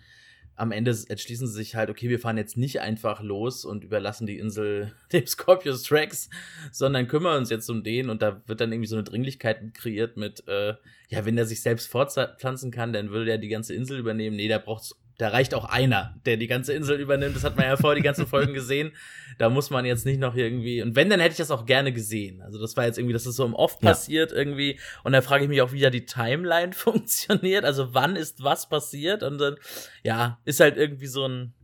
[0.57, 4.27] am Ende entschließen sie sich halt, okay, wir fahren jetzt nicht einfach los und überlassen
[4.27, 6.31] die Insel dem Scorpius Rex,
[6.73, 10.16] sondern kümmern uns jetzt um den und da wird dann irgendwie so eine Dringlichkeit kreiert
[10.16, 10.75] mit, äh,
[11.09, 14.37] ja, wenn er sich selbst fortpflanzen kann, dann würde er die ganze Insel übernehmen.
[14.37, 17.37] Nee, da braucht's da reicht auch einer, der die ganze Insel übernimmt.
[17.37, 18.92] Das hat man ja vorher die ganzen Folgen gesehen.
[19.38, 20.83] Da muss man jetzt nicht noch irgendwie.
[20.83, 22.42] Und wenn, dann hätte ich das auch gerne gesehen.
[22.42, 23.90] Also das war jetzt irgendwie, das ist so im Oft ja.
[23.90, 24.79] passiert irgendwie.
[25.05, 27.64] Und da frage ich mich auch, wie da die Timeline funktioniert.
[27.64, 29.22] Also wann ist was passiert?
[29.22, 29.57] Und dann,
[30.02, 31.55] ja, ist halt irgendwie so ein,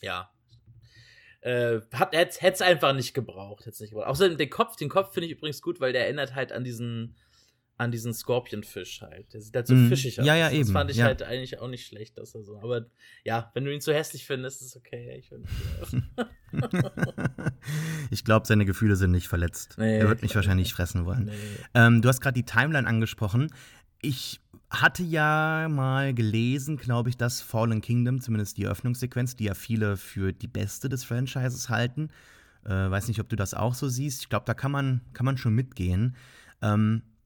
[0.00, 0.30] ja.
[1.40, 3.66] Äh, hat, hätte es einfach nicht gebraucht.
[3.66, 4.08] Hätte nicht gebraucht.
[4.08, 7.16] Außerdem den Kopf, den Kopf finde ich übrigens gut, weil der erinnert halt an diesen
[7.78, 9.32] an diesen Scorpionfisch halt.
[9.32, 10.26] Der sieht halt so mm, fischig aus.
[10.26, 10.62] Ja, ja, eben.
[10.62, 11.04] Das fand ich ja.
[11.06, 12.58] halt eigentlich auch nicht schlecht, dass er so.
[12.58, 12.86] Aber
[13.24, 15.16] ja, wenn du ihn zu hässlich findest, ist es okay.
[15.16, 15.30] Ich,
[18.10, 19.76] ich glaube, seine Gefühle sind nicht verletzt.
[19.78, 21.26] Nee, er wird mich wahrscheinlich nicht fressen wollen.
[21.26, 21.32] Nee.
[21.74, 23.52] Ähm, du hast gerade die Timeline angesprochen.
[24.02, 29.54] Ich hatte ja mal gelesen, glaube ich, dass Fallen Kingdom, zumindest die Eröffnungssequenz, die ja
[29.54, 32.10] viele für die beste des Franchises halten.
[32.64, 34.22] Äh, weiß nicht, ob du das auch so siehst.
[34.22, 36.16] Ich glaube, da kann man, kann man schon mitgehen.
[36.60, 37.17] Ähm, äh,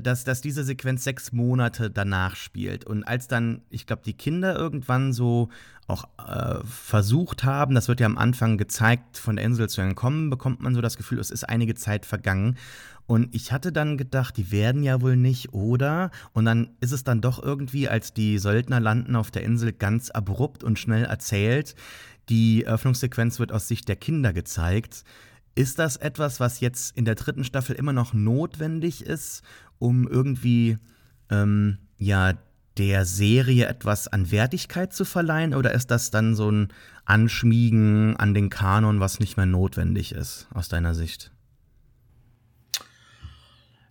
[0.00, 2.84] dass, dass diese Sequenz sechs Monate danach spielt.
[2.84, 5.50] Und als dann, ich glaube, die Kinder irgendwann so
[5.86, 10.30] auch äh, versucht haben, das wird ja am Anfang gezeigt, von der Insel zu entkommen,
[10.30, 12.56] bekommt man so das Gefühl, es ist einige Zeit vergangen.
[13.06, 16.10] Und ich hatte dann gedacht, die werden ja wohl nicht, oder?
[16.32, 20.10] Und dann ist es dann doch irgendwie, als die Söldner landen auf der Insel, ganz
[20.10, 21.74] abrupt und schnell erzählt.
[22.28, 25.04] Die Öffnungssequenz wird aus Sicht der Kinder gezeigt.
[25.54, 29.42] Ist das etwas, was jetzt in der dritten Staffel immer noch notwendig ist,
[29.78, 30.78] um irgendwie
[31.30, 32.34] ähm, ja
[32.78, 36.72] der Serie etwas an Wertigkeit zu verleihen, oder ist das dann so ein
[37.04, 41.32] Anschmiegen an den Kanon, was nicht mehr notwendig ist, aus deiner Sicht?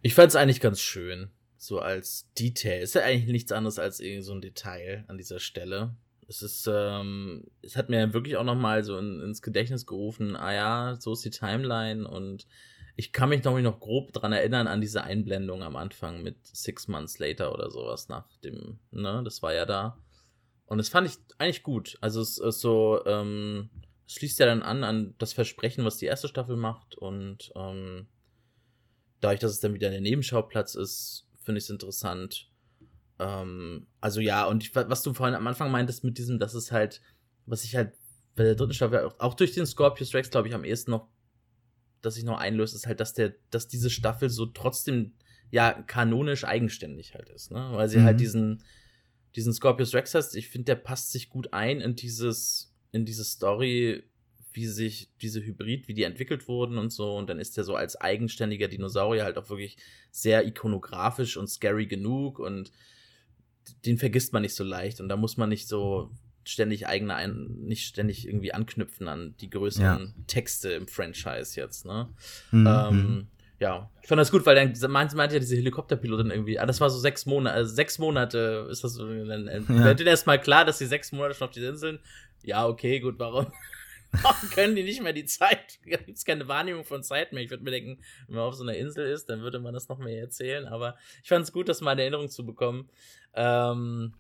[0.02, 2.82] Ich fand es eigentlich ganz schön, so als Detail.
[2.82, 5.96] Ist ja eigentlich nichts anderes als irgendwie so ein Detail an dieser Stelle
[6.32, 10.54] es ist, ähm, es hat mir wirklich auch nochmal so in, ins Gedächtnis gerufen, ah
[10.54, 12.48] ja, so ist die Timeline und
[12.96, 16.88] ich kann mich noch, noch grob dran erinnern an diese Einblendung am Anfang mit Six
[16.88, 19.98] Months Later oder sowas nach dem, ne, das war ja da.
[20.66, 21.98] Und das fand ich eigentlich gut.
[22.00, 23.70] Also es ist so, ähm,
[24.08, 28.08] es schließt ja dann an an das Versprechen, was die erste Staffel macht und ähm,
[29.20, 32.51] dadurch, dass es dann wieder der Nebenschauplatz ist, finde ich es interessant.
[33.22, 36.72] Ähm, also ja, und ich, was du vorhin am Anfang meintest mit diesem, dass es
[36.72, 37.02] halt,
[37.46, 37.94] was ich halt
[38.36, 41.08] bei der dritten Staffel auch, auch durch den Scorpius Rex, glaube ich, am ehesten noch,
[42.02, 45.14] dass ich noch einlöse, ist halt, dass der, dass diese Staffel so trotzdem
[45.52, 47.70] ja kanonisch eigenständig halt ist, ne?
[47.74, 48.08] Weil sie halt mhm.
[48.08, 48.64] halt diesen,
[49.36, 53.24] diesen Scorpius Rex hast, ich finde, der passt sich gut ein in dieses, in diese
[53.24, 54.04] Story,
[54.54, 57.16] wie sich diese Hybrid, wie die entwickelt wurden und so.
[57.16, 59.78] Und dann ist der so als eigenständiger Dinosaurier halt auch wirklich
[60.10, 62.72] sehr ikonografisch und scary genug und
[63.86, 65.02] den vergisst man nicht so leicht.
[65.02, 66.12] Und da muss man nicht so
[66.44, 70.24] ständig eigene, ein nicht ständig irgendwie anknüpfen an die größeren ja.
[70.28, 72.10] Texte im Franchise jetzt, ne?
[72.52, 72.68] Mhm.
[72.68, 73.28] Ähm, mhm.
[73.60, 76.82] ja, ich fand das gut, weil dann meinte, meinte ja diese Helikopterpilotin irgendwie, ah, das
[76.82, 79.84] war so sechs Monate, also sechs Monate ist das so, dann ja.
[79.84, 82.00] wird dir erstmal klar, dass die sechs Monate schon auf die Inseln,
[82.44, 83.48] ja, okay, gut, warum?
[84.54, 85.80] Können die nicht mehr die Zeit?
[85.86, 87.44] Da gibt es keine Wahrnehmung von Zeit mehr.
[87.44, 89.88] Ich würde mir denken, wenn man auf so einer Insel ist, dann würde man das
[89.90, 90.66] noch mehr erzählen.
[90.68, 92.90] Aber ich fand es gut, das mal in Erinnerung zu bekommen.
[93.34, 94.14] Ähm,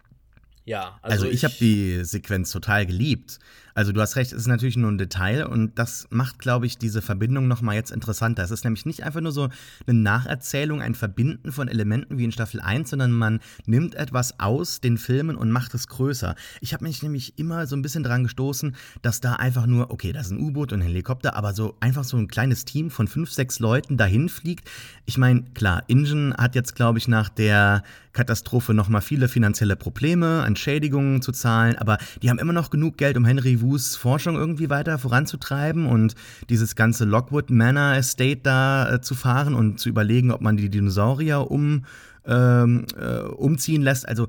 [0.65, 3.39] ja, also, also ich, ich habe die Sequenz total geliebt.
[3.73, 6.77] Also du hast recht, es ist natürlich nur ein Detail und das macht, glaube ich,
[6.77, 8.43] diese Verbindung nochmal jetzt interessanter.
[8.43, 9.49] Es ist nämlich nicht einfach nur so
[9.87, 14.81] eine Nacherzählung, ein Verbinden von Elementen wie in Staffel 1, sondern man nimmt etwas aus
[14.81, 16.35] den Filmen und macht es größer.
[16.59, 20.11] Ich habe mich nämlich immer so ein bisschen dran gestoßen, dass da einfach nur, okay,
[20.11, 23.07] da ist ein U-Boot und ein Helikopter, aber so einfach so ein kleines Team von
[23.07, 24.69] fünf, sechs Leuten dahin fliegt.
[25.05, 30.43] Ich meine, klar, Ingen hat jetzt, glaube ich, nach der Katastrophe nochmal viele finanzielle Probleme,
[30.45, 34.69] Entschädigungen zu zahlen, aber die haben immer noch genug Geld, um Henry Wus Forschung irgendwie
[34.69, 36.15] weiter voranzutreiben und
[36.49, 40.69] dieses ganze Lockwood Manor Estate da äh, zu fahren und zu überlegen, ob man die
[40.69, 41.85] Dinosaurier um,
[42.25, 44.07] ähm, äh, umziehen lässt.
[44.07, 44.27] Also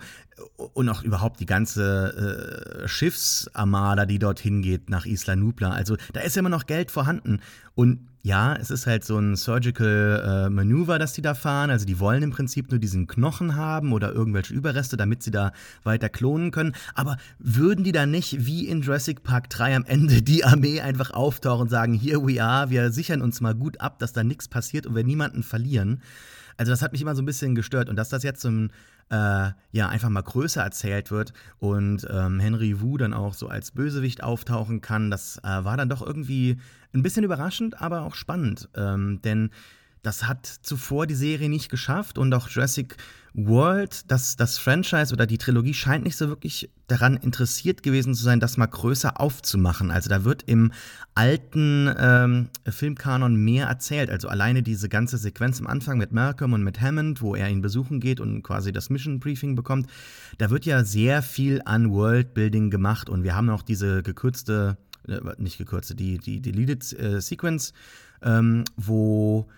[0.56, 5.70] und auch überhaupt die ganze äh, Schiffsarmada, die dorthin geht nach Isla Nubla.
[5.70, 7.40] Also da ist immer noch Geld vorhanden.
[7.74, 11.70] Und ja, es ist halt so ein Surgical äh, Manöver, das die da fahren.
[11.70, 15.52] Also die wollen im Prinzip nur diesen Knochen haben oder irgendwelche Überreste, damit sie da
[15.82, 16.72] weiter klonen können.
[16.94, 21.10] Aber würden die da nicht wie in Jurassic Park 3 am Ende die Armee einfach
[21.10, 24.46] auftauchen und sagen, here we are, wir sichern uns mal gut ab, dass da nichts
[24.46, 26.00] passiert und wir niemanden verlieren?
[26.56, 27.88] Also das hat mich immer so ein bisschen gestört.
[27.88, 28.70] Und dass das jetzt so ein
[29.10, 33.70] äh, ja einfach mal größer erzählt wird und ähm, Henry Wu dann auch so als
[33.70, 36.58] Bösewicht auftauchen kann, das äh, war dann doch irgendwie
[36.94, 38.68] ein bisschen überraschend, aber auch spannend.
[38.74, 39.50] Ähm, denn
[40.02, 42.96] das hat zuvor die Serie nicht geschafft und auch Jurassic
[43.34, 48.22] World, das, das Franchise oder die Trilogie scheint nicht so wirklich daran interessiert gewesen zu
[48.22, 49.90] sein, das mal größer aufzumachen.
[49.90, 50.72] Also da wird im
[51.14, 54.10] alten ähm, Filmkanon mehr erzählt.
[54.10, 57.62] Also alleine diese ganze Sequenz am Anfang mit Malcolm und mit Hammond, wo er ihn
[57.62, 59.88] besuchen geht und quasi das Mission Briefing bekommt,
[60.36, 64.76] da wird ja sehr viel an Worldbuilding gemacht und wir haben auch diese gekürzte,
[65.08, 67.72] äh, nicht gekürzte, die, die Deleted äh, Sequence,
[68.22, 69.48] ähm, wo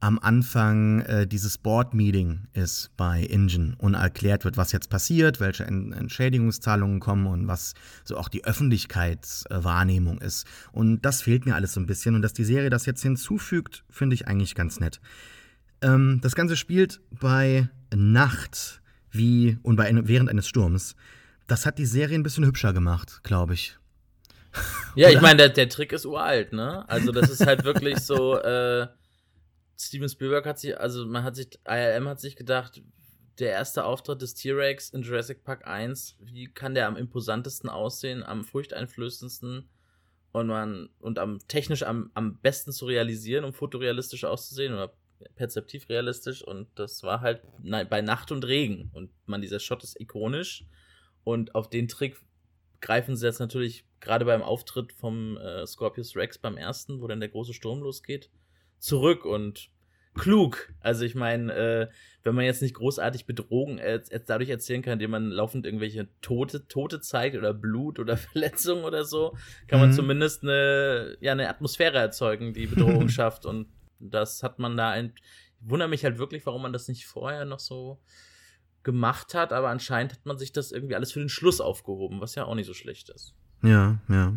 [0.00, 5.64] am Anfang äh, dieses Board-Meeting ist bei Ingen und erklärt wird, was jetzt passiert, welche
[5.64, 10.46] Ent Entschädigungszahlungen kommen und was so auch die Öffentlichkeitswahrnehmung äh, ist.
[10.72, 12.14] Und das fehlt mir alles so ein bisschen.
[12.14, 15.00] Und dass die Serie das jetzt hinzufügt, finde ich eigentlich ganz nett.
[15.80, 20.94] Ähm, das Ganze spielt bei Nacht wie und bei, während eines Sturms.
[21.46, 23.78] Das hat die Serie ein bisschen hübscher gemacht, glaube ich.
[24.94, 26.88] Ja, ich meine, der, der Trick ist uralt, ne?
[26.88, 28.86] Also das ist halt wirklich so, äh,
[29.78, 32.82] Steven Spielberg hat sich, also man hat sich, ILM hat sich gedacht,
[33.38, 38.22] der erste Auftritt des T-Rex in Jurassic Park 1, wie kann der am imposantesten aussehen,
[38.22, 39.68] am furchteinflößendsten
[40.32, 44.92] und man und am technisch am, am besten zu realisieren, um fotorealistisch auszusehen oder
[45.34, 46.42] perzeptiv realistisch.
[46.42, 48.90] Und das war halt bei Nacht und Regen.
[48.92, 50.64] Und man dieser Shot ist ikonisch.
[51.24, 52.18] Und auf den Trick
[52.80, 57.20] greifen sie jetzt natürlich gerade beim Auftritt vom äh, Scorpius Rex beim ersten, wo dann
[57.20, 58.30] der große Sturm losgeht,
[58.86, 59.70] zurück und
[60.14, 60.72] klug.
[60.80, 61.88] Also ich meine, äh,
[62.22, 66.66] wenn man jetzt nicht großartig Bedrohung äh, dadurch erzählen kann, indem man laufend irgendwelche Tote,
[66.68, 69.94] Tote zeigt oder Blut oder Verletzungen oder so, kann man mhm.
[69.94, 73.44] zumindest eine, ja, eine Atmosphäre erzeugen, die Bedrohung schafft.
[73.44, 73.68] Und
[73.98, 75.12] das hat man da ein.
[75.60, 77.98] Ich wundere mich halt wirklich, warum man das nicht vorher noch so
[78.82, 82.36] gemacht hat, aber anscheinend hat man sich das irgendwie alles für den Schluss aufgehoben, was
[82.36, 83.34] ja auch nicht so schlecht ist.
[83.62, 84.32] Ja, ja.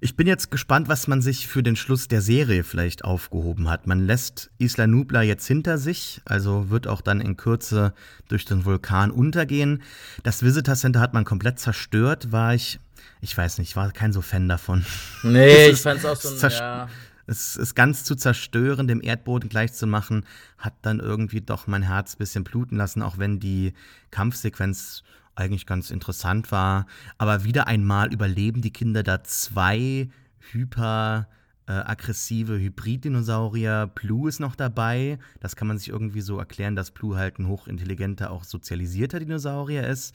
[0.00, 3.86] Ich bin jetzt gespannt, was man sich für den Schluss der Serie vielleicht aufgehoben hat.
[3.86, 7.94] Man lässt Isla Nubla jetzt hinter sich, also wird auch dann in Kürze
[8.28, 9.82] durch den Vulkan untergehen.
[10.22, 12.80] Das Visitor Center hat man komplett zerstört, war ich,
[13.20, 14.84] ich weiß nicht, ich war kein so Fan davon.
[15.22, 16.88] Nee, ich fand es auch so ein, ja.
[17.26, 20.26] Es ist ganz zu zerstören, dem Erdboden gleichzumachen,
[20.58, 23.72] hat dann irgendwie doch mein Herz ein bisschen bluten lassen, auch wenn die
[24.10, 25.02] Kampfsequenz
[25.36, 26.86] eigentlich ganz interessant war.
[27.18, 30.08] Aber wieder einmal überleben die Kinder da zwei
[30.52, 31.28] hyper
[31.66, 33.90] äh, aggressive Hybrid-Dinosaurier.
[33.94, 35.18] Plu ist noch dabei.
[35.40, 39.86] Das kann man sich irgendwie so erklären, dass Plu halt ein hochintelligenter, auch sozialisierter Dinosaurier
[39.86, 40.14] ist,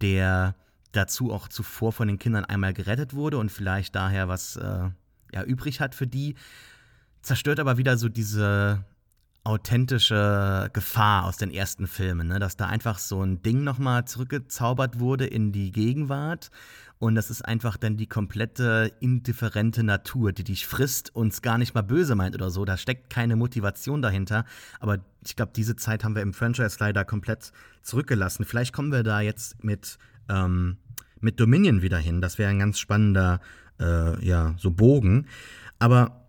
[0.00, 0.54] der
[0.92, 4.90] dazu auch zuvor von den Kindern einmal gerettet wurde und vielleicht daher was äh,
[5.32, 6.34] ja, übrig hat für die.
[7.22, 8.84] Zerstört aber wieder so diese
[9.44, 12.38] authentische Gefahr aus den ersten Filmen, ne?
[12.38, 16.50] dass da einfach so ein Ding nochmal zurückgezaubert wurde in die Gegenwart
[17.00, 21.56] und das ist einfach dann die komplette indifferente Natur, die dich frisst und es gar
[21.56, 22.66] nicht mal böse meint oder so.
[22.66, 24.44] Da steckt keine Motivation dahinter.
[24.80, 28.44] Aber ich glaube, diese Zeit haben wir im Franchise leider komplett zurückgelassen.
[28.44, 29.96] Vielleicht kommen wir da jetzt mit,
[30.28, 30.76] ähm,
[31.20, 32.20] mit Dominion wieder hin.
[32.20, 33.40] Das wäre ein ganz spannender,
[33.80, 35.26] äh, ja, so Bogen.
[35.78, 36.19] Aber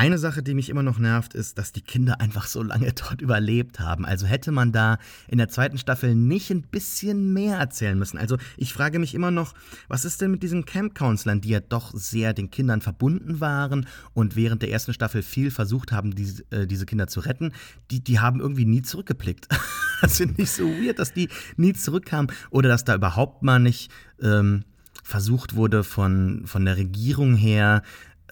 [0.00, 3.20] eine Sache, die mich immer noch nervt, ist, dass die Kinder einfach so lange dort
[3.20, 4.06] überlebt haben.
[4.06, 4.96] Also hätte man da
[5.28, 8.16] in der zweiten Staffel nicht ein bisschen mehr erzählen müssen.
[8.16, 9.52] Also ich frage mich immer noch,
[9.88, 14.36] was ist denn mit diesen Camp-Counselern, die ja doch sehr den Kindern verbunden waren und
[14.36, 17.52] während der ersten Staffel viel versucht haben, diese, äh, diese Kinder zu retten,
[17.90, 19.48] die, die haben irgendwie nie zurückgeblickt.
[20.00, 23.92] das finde ich so weird, dass die nie zurückkamen oder dass da überhaupt mal nicht
[24.22, 24.64] ähm,
[25.02, 27.82] versucht wurde von, von der Regierung her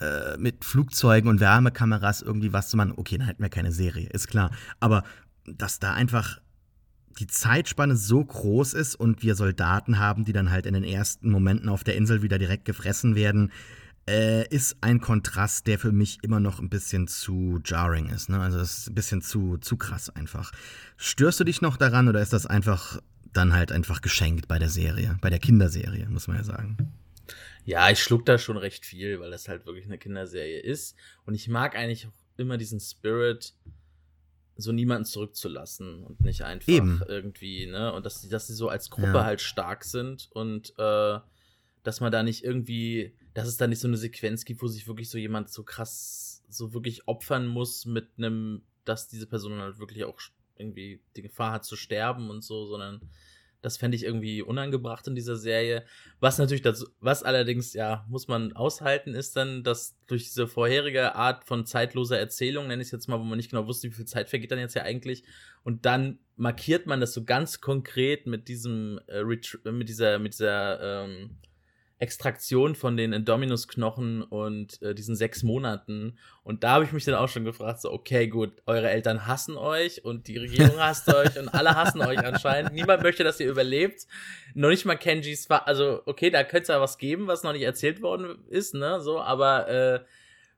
[0.01, 4.09] äh, mit Flugzeugen und Wärmekameras irgendwie was zu machen, okay, dann hätten wir keine Serie,
[4.09, 4.51] ist klar.
[4.81, 5.05] Aber
[5.45, 6.41] dass da einfach
[7.19, 11.31] die Zeitspanne so groß ist und wir Soldaten haben, die dann halt in den ersten
[11.31, 13.51] Momenten auf der Insel wieder direkt gefressen werden,
[14.09, 18.29] äh, ist ein Kontrast, der für mich immer noch ein bisschen zu jarring ist.
[18.29, 18.41] Ne?
[18.41, 20.53] Also das ist ein bisschen zu, zu krass einfach.
[20.97, 23.01] Störst du dich noch daran oder ist das einfach
[23.33, 26.77] dann halt einfach geschenkt bei der Serie, bei der Kinderserie, muss man ja sagen?
[27.69, 30.97] Ja, ich schluck da schon recht viel, weil das halt wirklich eine Kinderserie ist.
[31.27, 33.53] Und ich mag eigentlich auch immer diesen Spirit,
[34.57, 37.03] so niemanden zurückzulassen und nicht einfach Eben.
[37.07, 37.93] irgendwie, ne?
[37.93, 39.25] Und dass die, dass die so als Gruppe ja.
[39.25, 41.19] halt stark sind und äh,
[41.83, 44.89] dass man da nicht irgendwie, dass es da nicht so eine Sequenz gibt, wo sich
[44.89, 49.79] wirklich so jemand so krass, so wirklich opfern muss mit einem, dass diese Person halt
[49.79, 50.19] wirklich auch
[50.57, 53.03] irgendwie die Gefahr hat zu sterben und so, sondern
[53.61, 55.85] das fände ich irgendwie unangebracht in dieser Serie.
[56.21, 61.15] Was natürlich dazu, was allerdings, ja, muss man aushalten, ist dann, dass durch diese vorherige
[61.15, 63.95] Art von zeitloser Erzählung, nenne ich es jetzt mal, wo man nicht genau wusste, wie
[63.95, 65.25] viel Zeit vergeht dann jetzt ja eigentlich.
[65.65, 71.05] Und dann markiert man das so ganz konkret mit diesem, äh, mit dieser, mit dieser,
[71.05, 71.39] ähm,
[71.99, 76.17] Extraktion von den Indominus-Knochen und äh, diesen sechs Monaten.
[76.45, 79.57] Und da habe ich mich dann auch schon gefragt, so, okay, gut, eure Eltern hassen
[79.57, 82.73] euch und die Regierung hasst euch und alle hassen euch anscheinend.
[82.73, 84.07] Niemand möchte, dass ihr überlebt.
[84.55, 87.63] Noch nicht mal Kenjis, also, okay, da könnte es ja was geben, was noch nicht
[87.63, 90.01] erzählt worden ist, ne, so, aber äh,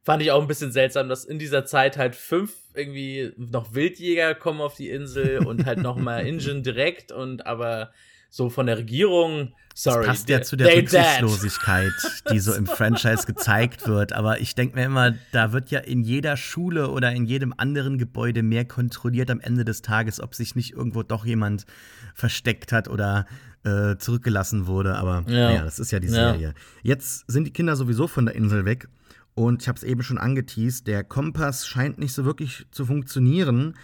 [0.02, 4.34] fand ich auch ein bisschen seltsam, dass in dieser Zeit halt fünf irgendwie noch Wildjäger
[4.34, 7.92] kommen auf die Insel und halt noch mal Ingen direkt und aber
[8.30, 9.52] so von der Regierung.
[9.74, 9.98] Sorry.
[9.98, 11.92] Das passt ja zu der Rücksichtslosigkeit,
[12.32, 14.12] die so im Franchise gezeigt wird.
[14.12, 17.98] Aber ich denke mir immer, da wird ja in jeder Schule oder in jedem anderen
[17.98, 21.66] Gebäude mehr kontrolliert am Ende des Tages, ob sich nicht irgendwo doch jemand
[22.14, 23.26] versteckt hat oder
[23.64, 24.96] äh, zurückgelassen wurde.
[24.96, 25.50] Aber ja.
[25.50, 26.48] naja, das ist ja die Serie.
[26.48, 26.54] Ja.
[26.82, 28.88] Jetzt sind die Kinder sowieso von der Insel weg.
[29.34, 33.74] Und ich habe es eben schon angeteased, der Kompass scheint nicht so wirklich zu funktionieren.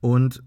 [0.00, 0.42] Und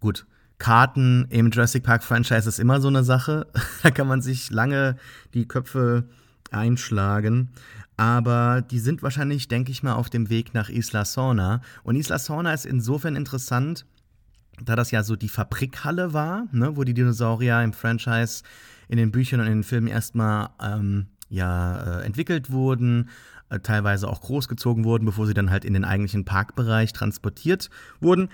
[0.00, 0.26] gut,
[0.58, 3.46] Karten im Jurassic Park Franchise ist immer so eine Sache.
[3.82, 4.96] da kann man sich lange
[5.34, 6.04] die Köpfe
[6.50, 7.50] einschlagen.
[7.96, 11.60] Aber die sind wahrscheinlich, denke ich mal, auf dem Weg nach Isla Sorna.
[11.84, 13.86] Und Isla Sorna ist insofern interessant,
[14.64, 18.42] da das ja so die Fabrikhalle war, ne, wo die Dinosaurier im Franchise
[18.88, 23.08] in den Büchern und in den Filmen erstmal ähm, ja, äh, entwickelt wurden
[23.62, 28.28] teilweise auch großgezogen wurden, bevor sie dann halt in den eigentlichen Parkbereich transportiert wurden.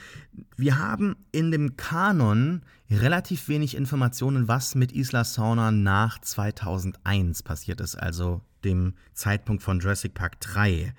[0.57, 7.81] Wir haben in dem Kanon relativ wenig Informationen, was mit Isla Sauna nach 2001 passiert
[7.81, 10.95] ist, also dem Zeitpunkt von Jurassic Park 3.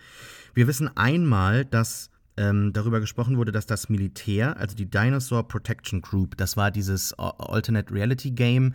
[0.53, 6.01] Wir wissen einmal, dass ähm, darüber gesprochen wurde, dass das Militär, also die Dinosaur Protection
[6.01, 8.73] Group, das war dieses Alternate Reality Game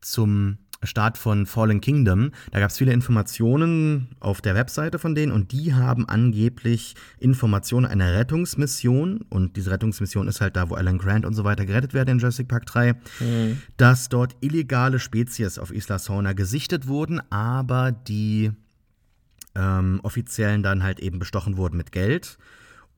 [0.00, 2.30] zum Start von Fallen Kingdom.
[2.52, 7.86] Da gab es viele Informationen auf der Webseite von denen und die haben angeblich Informationen
[7.86, 11.94] einer Rettungsmission und diese Rettungsmission ist halt da, wo Alan Grant und so weiter gerettet
[11.94, 13.62] werden in Jurassic Park 3, mhm.
[13.76, 18.52] dass dort illegale Spezies auf Isla Sauna gesichtet wurden, aber die
[19.56, 22.38] ähm, Offiziellen dann halt eben bestochen wurden mit Geld.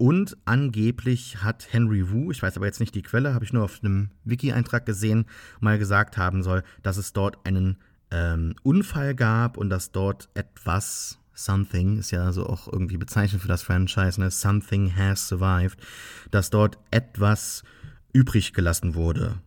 [0.00, 3.64] Und angeblich hat Henry Wu, ich weiß aber jetzt nicht die Quelle, habe ich nur
[3.64, 5.26] auf einem Wiki-Eintrag gesehen,
[5.60, 7.76] mal gesagt haben soll, dass es dort einen
[8.10, 13.48] ähm, Unfall gab und dass dort etwas, something, ist ja so auch irgendwie bezeichnet für
[13.48, 14.30] das Franchise, ne?
[14.30, 15.78] something has survived,
[16.30, 17.62] dass dort etwas
[18.14, 19.42] übrig gelassen wurde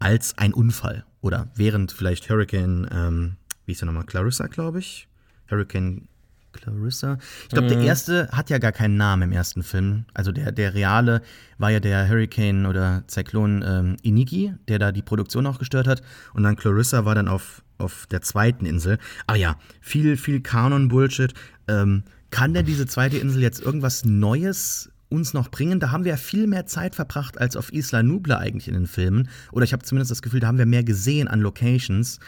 [0.00, 1.06] als ein Unfall.
[1.20, 5.06] Oder während vielleicht Hurricane, ähm, wie ist der nochmal, Clarissa, glaube ich?
[5.48, 6.08] Hurricane
[6.54, 7.18] Clarissa.
[7.42, 7.72] Ich glaube, mhm.
[7.72, 10.06] der erste hat ja gar keinen Namen im ersten Film.
[10.14, 11.20] Also der, der reale
[11.58, 16.02] war ja der Hurricane oder Zyklon ähm, Iniki, der da die Produktion auch gestört hat.
[16.32, 18.98] Und dann Clarissa war dann auf, auf der zweiten Insel.
[19.26, 21.34] Aber ja, viel, viel Kanon-Bullshit.
[21.68, 25.80] Ähm, kann denn diese zweite Insel jetzt irgendwas Neues uns noch bringen?
[25.80, 28.86] Da haben wir ja viel mehr Zeit verbracht als auf Isla Nubla eigentlich in den
[28.86, 29.28] Filmen.
[29.52, 32.18] Oder ich habe zumindest das Gefühl, da haben wir mehr gesehen an Locations.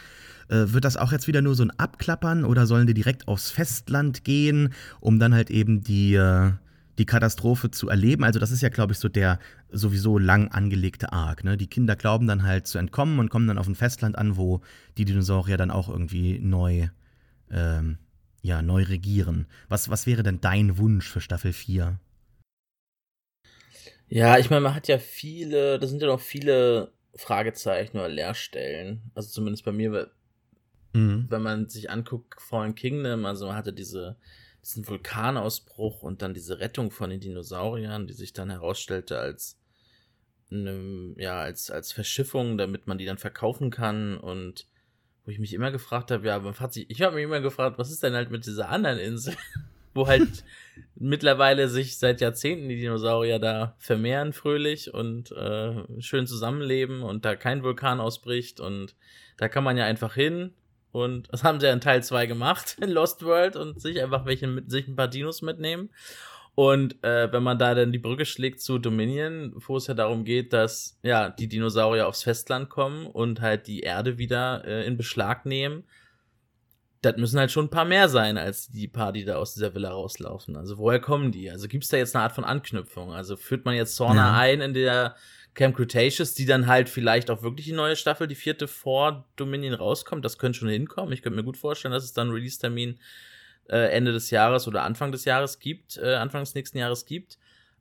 [0.49, 3.51] Äh, wird das auch jetzt wieder nur so ein Abklappern oder sollen die direkt aufs
[3.51, 6.51] Festland gehen, um dann halt eben die, äh,
[6.97, 8.23] die Katastrophe zu erleben?
[8.23, 9.39] Also, das ist ja, glaube ich, so der
[9.69, 11.43] sowieso lang angelegte Arc.
[11.43, 11.57] Ne?
[11.57, 14.61] Die Kinder glauben dann halt zu entkommen und kommen dann auf ein Festland an, wo
[14.97, 16.87] die Dinosaurier dann auch irgendwie neu,
[17.51, 17.97] ähm,
[18.41, 19.47] ja, neu regieren.
[19.67, 21.99] Was, was wäre denn dein Wunsch für Staffel 4?
[24.09, 29.11] Ja, ich meine, man hat ja viele, da sind ja noch viele Fragezeichen oder Leerstellen.
[29.15, 30.11] Also zumindest bei mir
[30.93, 31.25] Mhm.
[31.29, 34.17] Wenn man sich anguckt, Fallen Kingdom, also man hatte diese,
[34.63, 39.57] diesen Vulkanausbruch und dann diese Rettung von den Dinosauriern, die sich dann herausstellte als
[40.51, 44.17] eine, ja, als, als Verschiffung, damit man die dann verkaufen kann.
[44.17, 44.67] Und
[45.25, 47.91] wo ich mich immer gefragt habe, ja, hat sich, ich habe mich immer gefragt, was
[47.91, 49.35] ist denn halt mit dieser anderen Insel,
[49.93, 50.43] wo halt
[50.95, 57.35] mittlerweile sich seit Jahrzehnten die Dinosaurier da vermehren fröhlich und äh, schön zusammenleben und da
[57.35, 58.95] kein Vulkan ausbricht und
[59.37, 60.53] da kann man ja einfach hin
[60.97, 64.25] und das haben sie ja in Teil 2 gemacht, in Lost World, und sich einfach
[64.25, 65.89] welche mit, sich ein paar Dinos mitnehmen.
[66.55, 70.25] Und äh, wenn man da dann die Brücke schlägt zu Dominion, wo es ja darum
[70.25, 74.97] geht, dass ja die Dinosaurier aufs Festland kommen und halt die Erde wieder äh, in
[74.97, 75.83] Beschlag nehmen,
[77.03, 79.75] das müssen halt schon ein paar mehr sein als die paar, die da aus dieser
[79.75, 80.55] Villa rauslaufen.
[80.55, 81.51] Also woher kommen die?
[81.51, 83.13] Also gibt es da jetzt eine Art von Anknüpfung?
[83.13, 84.37] Also führt man jetzt Sauna ja.
[84.39, 85.15] ein in der
[85.57, 89.73] Camp Cretaceous, die dann halt vielleicht auch wirklich die neue Staffel, die vierte vor Dominion
[89.73, 90.23] rauskommt.
[90.23, 91.11] Das könnte schon hinkommen.
[91.11, 92.99] Ich könnte mir gut vorstellen, dass es dann Release-Termin
[93.67, 97.39] äh, Ende des Jahres oder Anfang des Jahres gibt, äh, Anfang des nächsten Jahres gibt.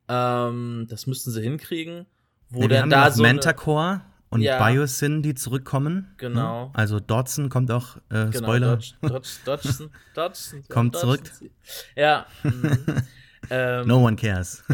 [0.09, 2.07] Ähm, das müssten sie hinkriegen.
[2.49, 4.01] Wo ja, dann da so Mentacore
[4.31, 5.95] und ja, Biosyn, die zurückkommen.
[5.95, 6.15] Ne?
[6.17, 6.71] Genau.
[6.73, 8.77] Also Dodson kommt auch, äh, genau, Spoiler.
[8.77, 11.27] Dodge, Dodge, Dodgson, Dodgson, kommt Dodgson.
[11.27, 11.53] zurück.
[11.95, 12.27] Ja.
[12.43, 13.51] Mhm.
[13.51, 14.65] ähm, no one cares.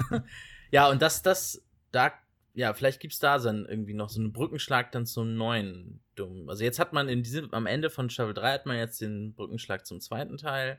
[0.70, 2.12] ja, und das, das, da
[2.54, 6.48] ja, vielleicht gibt es da dann irgendwie noch so einen Brückenschlag dann zum neuen Dumm.
[6.48, 9.34] Also jetzt hat man in diesem, am Ende von Staffel 3 hat man jetzt den
[9.34, 10.78] Brückenschlag zum zweiten Teil.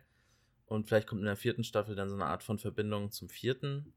[0.68, 3.94] Und vielleicht kommt in der vierten Staffel dann so eine Art von Verbindung zum vierten.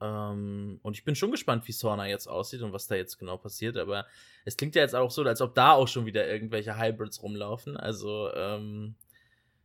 [0.00, 3.36] Ähm, und ich bin schon gespannt, wie Sauna jetzt aussieht und was da jetzt genau
[3.38, 3.76] passiert.
[3.76, 4.06] Aber
[4.44, 7.76] es klingt ja jetzt auch so, als ob da auch schon wieder irgendwelche Hybrids rumlaufen.
[7.76, 8.96] Also, ähm,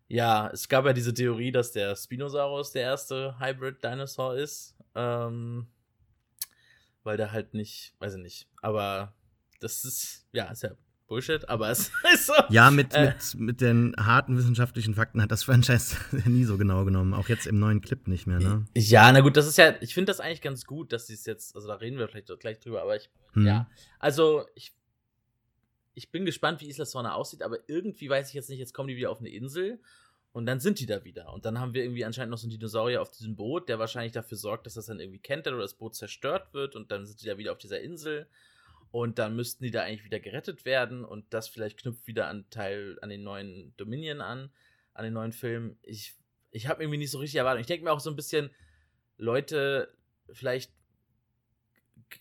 [0.07, 4.77] ja, es gab ja diese Theorie, dass der Spinosaurus der erste Hybrid-Dinosaur ist.
[4.93, 5.67] Ähm,
[7.09, 9.15] weil der halt nicht, weiß ich nicht, aber
[9.59, 10.75] das ist, ja, ist ja
[11.07, 12.33] Bullshit, aber es ist so.
[12.49, 16.85] Ja, mit, äh, mit, mit den harten wissenschaftlichen Fakten hat das Franchise nie so genau
[16.85, 17.15] genommen.
[17.15, 18.67] Auch jetzt im neuen Clip nicht mehr, ne?
[18.75, 21.25] Ja, na gut, das ist ja, ich finde das eigentlich ganz gut, dass sie es
[21.25, 23.47] jetzt, also da reden wir vielleicht gleich drüber, aber ich, hm.
[23.47, 24.75] ja, also ich,
[25.95, 28.89] ich bin gespannt, wie Isla Sorna aussieht, aber irgendwie weiß ich jetzt nicht, jetzt kommen
[28.89, 29.79] die wieder auf eine Insel
[30.31, 31.33] und dann sind die da wieder.
[31.33, 34.11] Und dann haben wir irgendwie anscheinend noch so einen Dinosaurier auf diesem Boot, der wahrscheinlich
[34.11, 36.75] dafür sorgt, dass das dann irgendwie kentert oder das Boot zerstört wird.
[36.75, 38.27] Und dann sind die da wieder auf dieser Insel.
[38.91, 41.03] Und dann müssten die da eigentlich wieder gerettet werden.
[41.03, 44.51] Und das vielleicht knüpft wieder an Teil, an den neuen Dominion an,
[44.93, 45.77] an den neuen Film.
[45.81, 46.15] Ich,
[46.51, 47.61] ich habe irgendwie nicht so richtig erwartet.
[47.61, 48.51] Ich denke mir auch so ein bisschen,
[49.17, 49.91] Leute,
[50.31, 50.71] vielleicht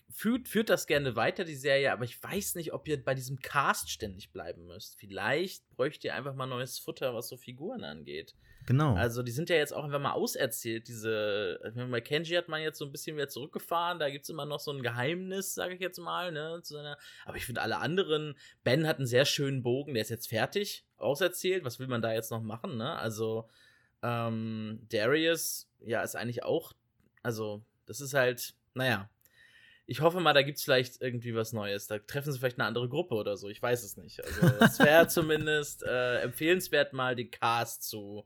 [0.09, 3.39] führt, führt das gerne weiter, die Serie, aber ich weiß nicht, ob ihr bei diesem
[3.39, 4.97] Cast ständig bleiben müsst.
[4.99, 8.35] Vielleicht bräucht ihr einfach mal neues Futter, was so Figuren angeht.
[8.65, 8.93] Genau.
[8.93, 10.87] Also, die sind ja jetzt auch einfach mal auserzählt.
[10.87, 11.59] Diese,
[11.89, 13.97] bei Kenji hat man jetzt so ein bisschen wieder zurückgefahren.
[13.97, 16.31] Da gibt es immer noch so ein Geheimnis, sage ich jetzt mal.
[16.31, 18.37] Ne, zu seiner, aber ich finde alle anderen.
[18.63, 21.63] Ben hat einen sehr schönen Bogen, der ist jetzt fertig, auserzählt.
[21.63, 22.77] Was will man da jetzt noch machen?
[22.77, 22.95] Ne?
[22.95, 23.49] Also,
[24.03, 26.73] ähm, Darius, ja, ist eigentlich auch.
[27.23, 29.09] Also, das ist halt, naja,
[29.89, 31.87] ich hoffe mal, da gibt es vielleicht irgendwie was Neues.
[31.87, 33.49] Da treffen sie vielleicht eine andere Gruppe oder so.
[33.49, 34.23] Ich weiß es nicht.
[34.23, 38.23] Also es wäre zumindest äh, empfehlenswert, mal den Cast zu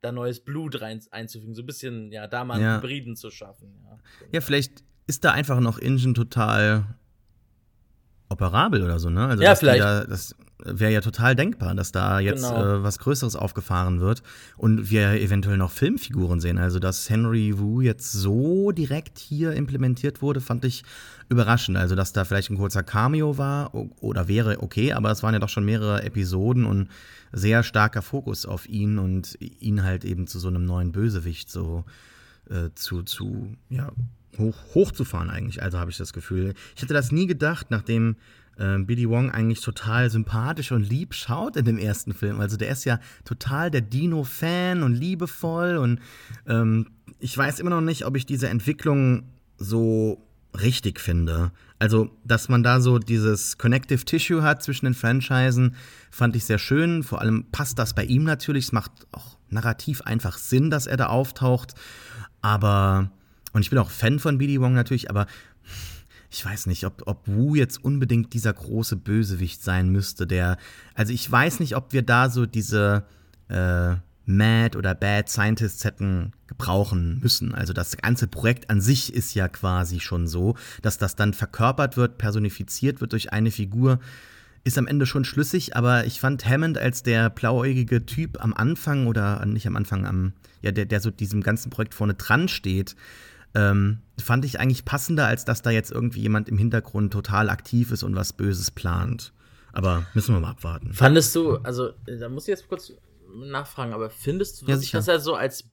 [0.00, 1.54] da neues Blut rein einzufügen.
[1.54, 2.76] So ein bisschen, ja, da mal ja.
[2.76, 3.80] Hybriden zu schaffen.
[3.84, 3.98] Ja.
[4.32, 6.96] ja, vielleicht ist da einfach noch Engine total
[8.28, 9.26] operabel oder so, ne?
[9.28, 9.82] Also, ja, vielleicht.
[9.82, 10.34] Da, das,
[10.64, 12.76] wäre ja total denkbar, dass da jetzt genau.
[12.76, 14.22] äh, was Größeres aufgefahren wird
[14.56, 16.58] und wir eventuell noch Filmfiguren sehen.
[16.58, 20.84] Also, dass Henry Wu jetzt so direkt hier implementiert wurde, fand ich
[21.28, 21.76] überraschend.
[21.76, 25.40] Also, dass da vielleicht ein kurzer Cameo war oder wäre okay, aber es waren ja
[25.40, 26.88] doch schon mehrere Episoden und
[27.32, 31.84] sehr starker Fokus auf ihn und ihn halt eben zu so einem neuen Bösewicht so
[32.48, 33.90] äh, zu, zu, ja,
[34.38, 35.62] hoch, hochzufahren eigentlich.
[35.62, 36.54] Also habe ich das Gefühl.
[36.76, 38.16] Ich hätte das nie gedacht, nachdem
[38.58, 42.40] äh, Billy Wong eigentlich total sympathisch und lieb schaut in dem ersten Film.
[42.40, 46.00] Also der ist ja total der Dino-Fan und liebevoll und
[46.46, 46.88] ähm,
[47.18, 49.24] ich weiß immer noch nicht, ob ich diese Entwicklung
[49.56, 50.24] so
[50.60, 51.52] richtig finde.
[51.78, 55.74] Also, dass man da so dieses Connective Tissue hat zwischen den Franchisen,
[56.10, 57.02] fand ich sehr schön.
[57.02, 58.66] Vor allem passt das bei ihm natürlich.
[58.66, 61.74] Es macht auch narrativ einfach Sinn, dass er da auftaucht.
[62.40, 63.10] Aber,
[63.52, 65.26] und ich bin auch Fan von BD Wong natürlich, aber
[66.34, 70.56] ich weiß nicht, ob, ob Wu jetzt unbedingt dieser große Bösewicht sein müsste, der,
[70.94, 73.04] also ich weiß nicht, ob wir da so diese
[73.48, 73.94] äh,
[74.26, 77.54] Mad oder Bad Scientists hätten gebrauchen müssen.
[77.54, 81.96] Also das ganze Projekt an sich ist ja quasi schon so, dass das dann verkörpert
[81.96, 84.00] wird, personifiziert wird durch eine Figur,
[84.64, 89.06] ist am Ende schon schlüssig, aber ich fand Hammond als der blauäugige Typ am Anfang
[89.06, 90.32] oder nicht am Anfang, am,
[90.62, 92.96] ja, der, der so diesem ganzen Projekt vorne dran steht,
[93.54, 97.90] ähm, fand ich eigentlich passender, als dass da jetzt irgendwie jemand im Hintergrund total aktiv
[97.92, 99.32] ist und was Böses plant.
[99.72, 100.92] Aber müssen wir mal abwarten.
[100.92, 102.92] Fandest du, also da muss ich jetzt kurz
[103.34, 105.64] nachfragen, aber findest du, ja, dass er so als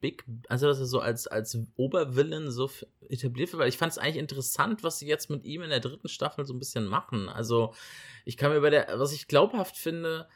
[0.00, 2.70] Big, also dass er so als, als Obervillain so
[3.08, 5.80] etabliert wird, weil ich fand es eigentlich interessant, was sie jetzt mit ihm in der
[5.80, 7.28] dritten Staffel so ein bisschen machen.
[7.28, 7.74] Also
[8.24, 10.28] ich kann mir bei der, was ich glaubhaft finde,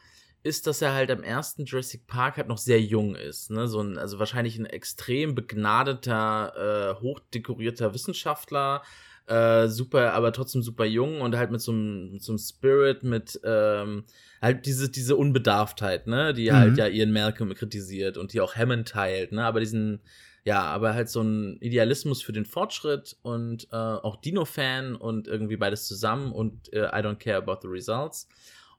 [0.43, 3.51] ist, dass er halt am ersten Jurassic Park halt noch sehr jung ist.
[3.51, 3.68] Ne?
[3.68, 8.82] So ein, also wahrscheinlich ein extrem begnadeter, äh, hochdekorierter Wissenschaftler,
[9.26, 13.05] äh, super, aber trotzdem super jung und halt mit so einem, mit so einem Spirit,
[13.05, 14.05] mit ähm,
[14.40, 16.57] halt diese, diese Unbedarftheit, ne, die mhm.
[16.57, 20.01] halt ja Ian Malcolm kritisiert und die auch Hammond teilt, ne, aber diesen,
[20.45, 25.57] ja, aber halt so ein Idealismus für den Fortschritt und äh, auch Dino-Fan und irgendwie
[25.57, 28.28] beides zusammen und äh, I don't care about the results.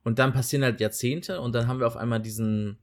[0.04, 2.78] Und dann passieren halt Jahrzehnte und dann haben wir auf einmal diesen,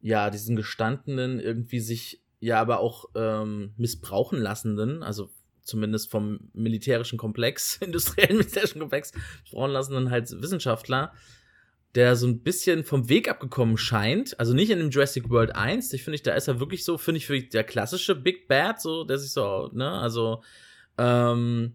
[0.00, 5.30] ja, diesen gestandenen, irgendwie sich ja aber auch ähm, missbrauchen lassenden, also
[5.62, 9.12] zumindest vom militärischen Komplex, industriellen militärischen Komplex,
[9.42, 11.12] missbrauchen lassenden halt Wissenschaftler,
[11.94, 14.38] der so ein bisschen vom Weg abgekommen scheint.
[14.38, 15.92] Also nicht in dem Jurassic World 1.
[15.92, 19.04] Ich finde, da ist er wirklich so, finde ich, wirklich der klassische Big Bad, so,
[19.04, 20.42] der sich so, ne, also,
[20.98, 21.74] ähm,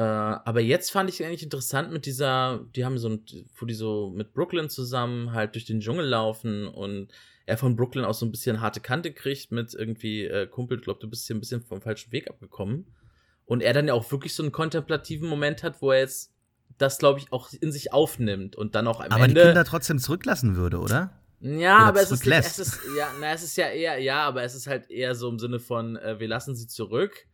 [0.00, 3.22] äh, aber jetzt fand ich eigentlich interessant mit dieser, die haben so ein,
[3.54, 7.08] wo die so mit Brooklyn zusammen halt durch den Dschungel laufen und
[7.44, 11.00] er von Brooklyn auch so ein bisschen harte Kante kriegt mit irgendwie, äh, Kumpel, glaub,
[11.00, 12.86] du bist hier ein bisschen vom falschen Weg abgekommen.
[13.44, 16.32] Und er dann ja auch wirklich so einen kontemplativen Moment hat, wo er jetzt
[16.78, 19.38] das, glaube ich, auch in sich aufnimmt und dann auch am aber Ende.
[19.38, 21.20] Aber die Kinder trotzdem zurücklassen würde, oder?
[21.40, 24.44] Ja, oder aber es ist, es ist, ja, na, es ist ja eher, ja, aber
[24.44, 27.26] es ist halt eher so im Sinne von, äh, wir lassen sie zurück,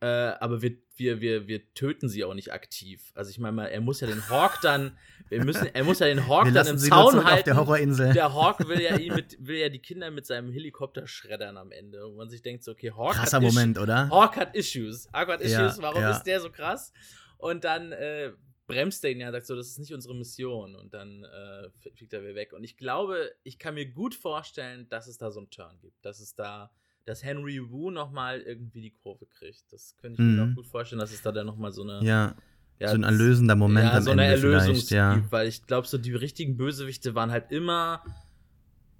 [0.00, 3.12] äh, aber wir, wir, wir, wir töten sie auch nicht aktiv.
[3.14, 4.96] Also ich meine mal, er muss ja den Hawk dann,
[5.28, 7.44] wir müssen, er muss ja den Hawk dann im Zaun halten.
[7.44, 8.12] der Horrorinsel.
[8.12, 11.72] Der Hawk will ja ihn mit, will ja die Kinder mit seinem Helikopter schreddern am
[11.72, 12.06] Ende.
[12.06, 14.08] Und man sich denkt so, okay, Hawk Krasser hat Moment, oder?
[14.10, 15.08] Hawk hat Issues.
[15.12, 16.10] Hawk hat Issues, ja, warum ja.
[16.10, 16.92] ist der so krass?
[17.38, 18.32] Und dann äh,
[18.66, 20.74] bremst er ihn ja, sagt so, das ist nicht unsere Mission.
[20.74, 22.52] Und dann äh, fliegt er wieder weg.
[22.52, 26.04] Und ich glaube, ich kann mir gut vorstellen, dass es da so einen Turn gibt.
[26.04, 26.70] Dass es da
[27.04, 29.64] dass Henry Wu nochmal irgendwie die Kurve kriegt.
[29.70, 30.36] Das könnte ich mhm.
[30.36, 32.04] mir auch gut vorstellen, dass es da dann nochmal so eine.
[32.04, 32.34] Ja.
[32.78, 35.14] ja so ein erlösender Moment ja, am so eine Ende Erlösung ja.
[35.14, 38.02] Gibt, weil ich glaube, so die richtigen Bösewichte waren halt immer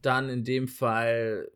[0.03, 1.51] dann in dem Fall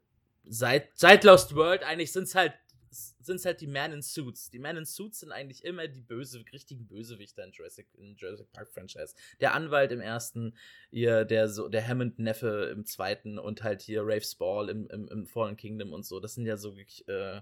[0.44, 2.54] seit, seit Lost World eigentlich sind es halt
[2.90, 4.50] sind es halt die Man in Suits.
[4.50, 8.50] Die Man in Suits sind eigentlich immer die böse, richtigen Bösewichter in Jurassic, in Jurassic
[8.52, 9.14] Park Franchise.
[9.40, 10.54] Der Anwalt im ersten,
[10.90, 15.26] ihr, der so, der Hammond-Neffe im zweiten und halt hier Rafe Spall im, im, im
[15.26, 16.20] Fallen Kingdom und so.
[16.20, 17.40] Das sind ja so wirklich, äh,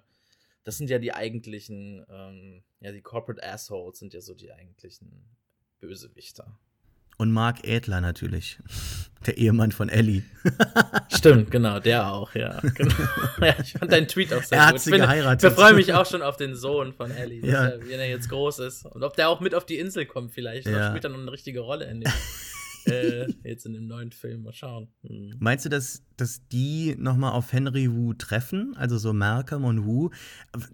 [0.65, 5.25] das sind ja die eigentlichen, ähm, ja, die Corporate Assholes sind ja so die eigentlichen
[5.79, 6.59] Bösewichter.
[7.19, 8.59] Und Mark Edler natürlich.
[9.27, 10.23] Der Ehemann von Ellie.
[11.09, 12.61] Stimmt, genau, der auch, ja.
[12.61, 12.95] Genau.
[13.41, 14.75] ja ich fand deinen Tweet auch sehr er gut.
[14.75, 15.51] Hat sie ich geheiratet.
[15.51, 17.65] Ich freue mich auch schon auf den Sohn von Ellie, ja.
[17.65, 18.85] er, wenn er jetzt groß ist.
[18.87, 20.69] Und ob der auch mit auf die Insel kommt, vielleicht.
[20.69, 20.91] Ja.
[20.91, 22.13] spielt er noch eine richtige Rolle in dem,
[22.87, 24.45] äh, jetzt in dem neuen Film.
[24.45, 24.89] Mal schauen.
[25.03, 25.35] Hm.
[25.41, 28.77] Meinst du, dass, dass die nochmal auf Henry Wu treffen?
[28.77, 30.11] Also so Malcolm und Wu?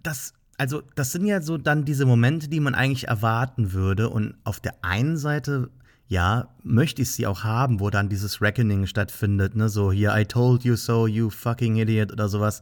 [0.03, 4.09] Das also das sind ja so dann diese Momente, die man eigentlich erwarten würde.
[4.09, 5.71] Und auf der einen Seite
[6.13, 9.67] ja, möchte ich sie auch haben, wo dann dieses Reckoning stattfindet, ne?
[9.67, 12.61] So hier, I told you so, you fucking idiot oder sowas.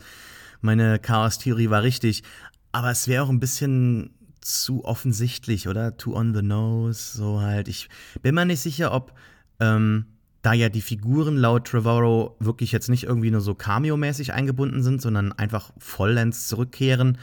[0.61, 2.23] Meine Chaos-Theorie war richtig.
[2.71, 5.97] Aber es wäre auch ein bisschen zu offensichtlich, oder?
[5.97, 7.67] Too on the nose, so halt.
[7.67, 7.89] Ich
[8.21, 9.13] bin mir nicht sicher, ob
[9.59, 10.05] Ähm,
[10.41, 14.99] da ja die Figuren laut Trevorrow wirklich jetzt nicht irgendwie nur so cameo-mäßig eingebunden sind,
[14.99, 17.19] sondern einfach vollends zurückkehren,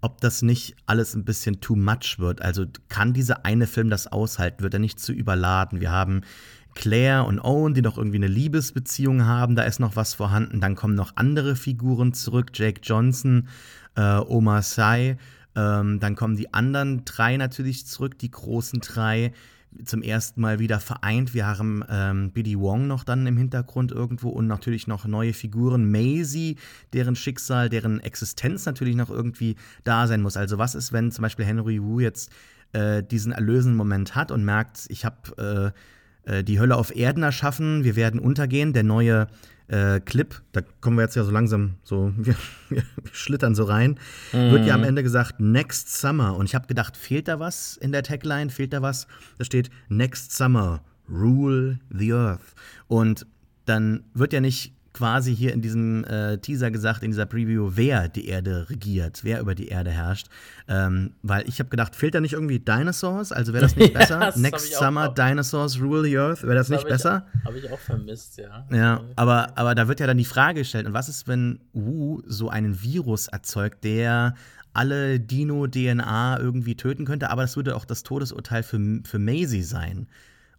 [0.00, 2.42] ob das nicht alles ein bisschen too much wird.
[2.42, 4.62] Also kann dieser eine Film das aushalten?
[4.62, 5.80] Wird er nicht zu überladen?
[5.80, 6.22] Wir haben
[6.74, 10.60] Claire und Owen, die noch irgendwie eine Liebesbeziehung haben, da ist noch was vorhanden.
[10.60, 13.48] Dann kommen noch andere Figuren zurück, Jake Johnson,
[13.96, 15.16] äh, Omar Sy.
[15.56, 19.32] Ähm, dann kommen die anderen drei natürlich zurück, die großen drei
[19.84, 21.34] zum ersten Mal wieder vereint.
[21.34, 25.90] Wir haben ähm, Biddy Wong noch dann im Hintergrund irgendwo und natürlich noch neue Figuren.
[25.90, 26.56] Maisie,
[26.92, 30.36] deren Schicksal, deren Existenz natürlich noch irgendwie da sein muss.
[30.36, 32.32] Also was ist, wenn zum Beispiel Henry Wu jetzt
[32.72, 35.72] äh, diesen erlösenden Moment hat und merkt, ich habe
[36.26, 38.72] äh, äh, die Hölle auf Erden erschaffen, wir werden untergehen.
[38.72, 39.28] Der neue
[39.70, 42.34] äh, Clip, da kommen wir jetzt ja so langsam so, wir,
[42.68, 43.98] wir schlittern so rein,
[44.32, 44.50] mhm.
[44.50, 46.36] wird ja am Ende gesagt Next Summer.
[46.36, 48.50] Und ich habe gedacht, fehlt da was in der Tagline?
[48.50, 49.06] Fehlt da was?
[49.38, 52.54] Da steht Next Summer, Rule the Earth.
[52.88, 53.26] Und
[53.64, 58.06] dann wird ja nicht quasi hier in diesem äh, Teaser gesagt, in dieser Preview, wer
[58.08, 60.26] die Erde regiert, wer über die Erde herrscht.
[60.68, 63.32] Ähm, weil ich habe gedacht, fehlt da nicht irgendwie Dinosaurs?
[63.32, 64.20] Also wäre das nicht besser?
[64.20, 67.26] ja, Next Summer, auch, Dinosaurs Rule the Earth, wäre das, das nicht besser?
[67.46, 68.66] Habe ich auch vermisst, ja.
[68.70, 72.20] Ja, aber, aber da wird ja dann die Frage gestellt, und was ist, wenn Wu
[72.26, 74.34] so einen Virus erzeugt, der
[74.74, 80.08] alle Dino-DNA irgendwie töten könnte, aber das würde auch das Todesurteil für, für Maisie sein.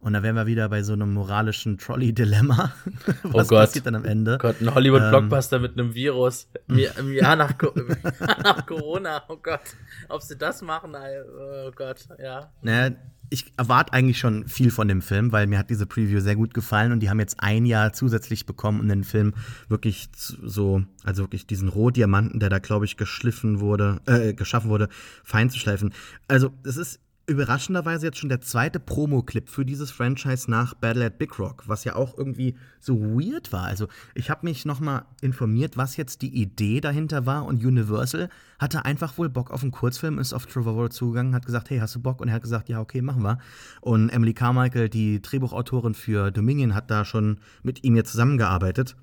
[0.02, 2.74] Und da wären wir wieder bei so einem moralischen Trolley-Dilemma.
[3.24, 3.49] Was oh Gott.
[3.49, 4.39] passiert dann am Ende?
[4.39, 6.47] Gott, ein Hollywood-Blockbuster ähm, mit einem Virus.
[6.68, 7.54] Im Jahr nach,
[8.43, 9.24] nach, Corona.
[9.30, 9.62] Oh Gott.
[10.10, 12.52] Ob sie das machen, oh Gott, ja.
[12.64, 12.95] Naja,
[13.30, 16.56] ich erwarte eigentlich schon viel von dem Film, weil mir hat diese Preview sehr gut
[16.56, 19.36] gefallen und die haben jetzt ein Jahr zusätzlich bekommen, um den Film
[19.70, 24.89] wirklich so, also wirklich diesen Rohdiamanten, der da, glaube ich, geschliffen wurde, äh, geschaffen wurde,
[25.24, 25.93] fein zu schleifen.
[26.28, 26.99] Also, es ist
[27.32, 31.84] überraschenderweise jetzt schon der zweite Promo-Clip für dieses Franchise nach Battle at Big Rock, was
[31.84, 33.66] ja auch irgendwie so weird war.
[33.66, 38.30] Also ich habe mich nochmal informiert, was jetzt die Idee dahinter war und Universal
[38.60, 41.96] hatte einfach wohl Bock auf einen Kurzfilm, ist auf Trevor zugegangen, hat gesagt, hey, hast
[41.96, 42.22] du Bock?
[42.22, 43.40] Und er hat gesagt, ja, okay, machen wir.
[43.82, 48.96] Und Emily Carmichael, die Drehbuchautorin für Dominion, hat da schon mit ihm jetzt zusammengearbeitet.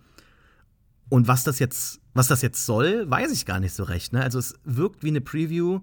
[1.08, 4.12] Und was das jetzt, was das jetzt soll, weiß ich gar nicht so recht.
[4.12, 4.22] Ne?
[4.22, 5.80] Also es wirkt wie eine Preview,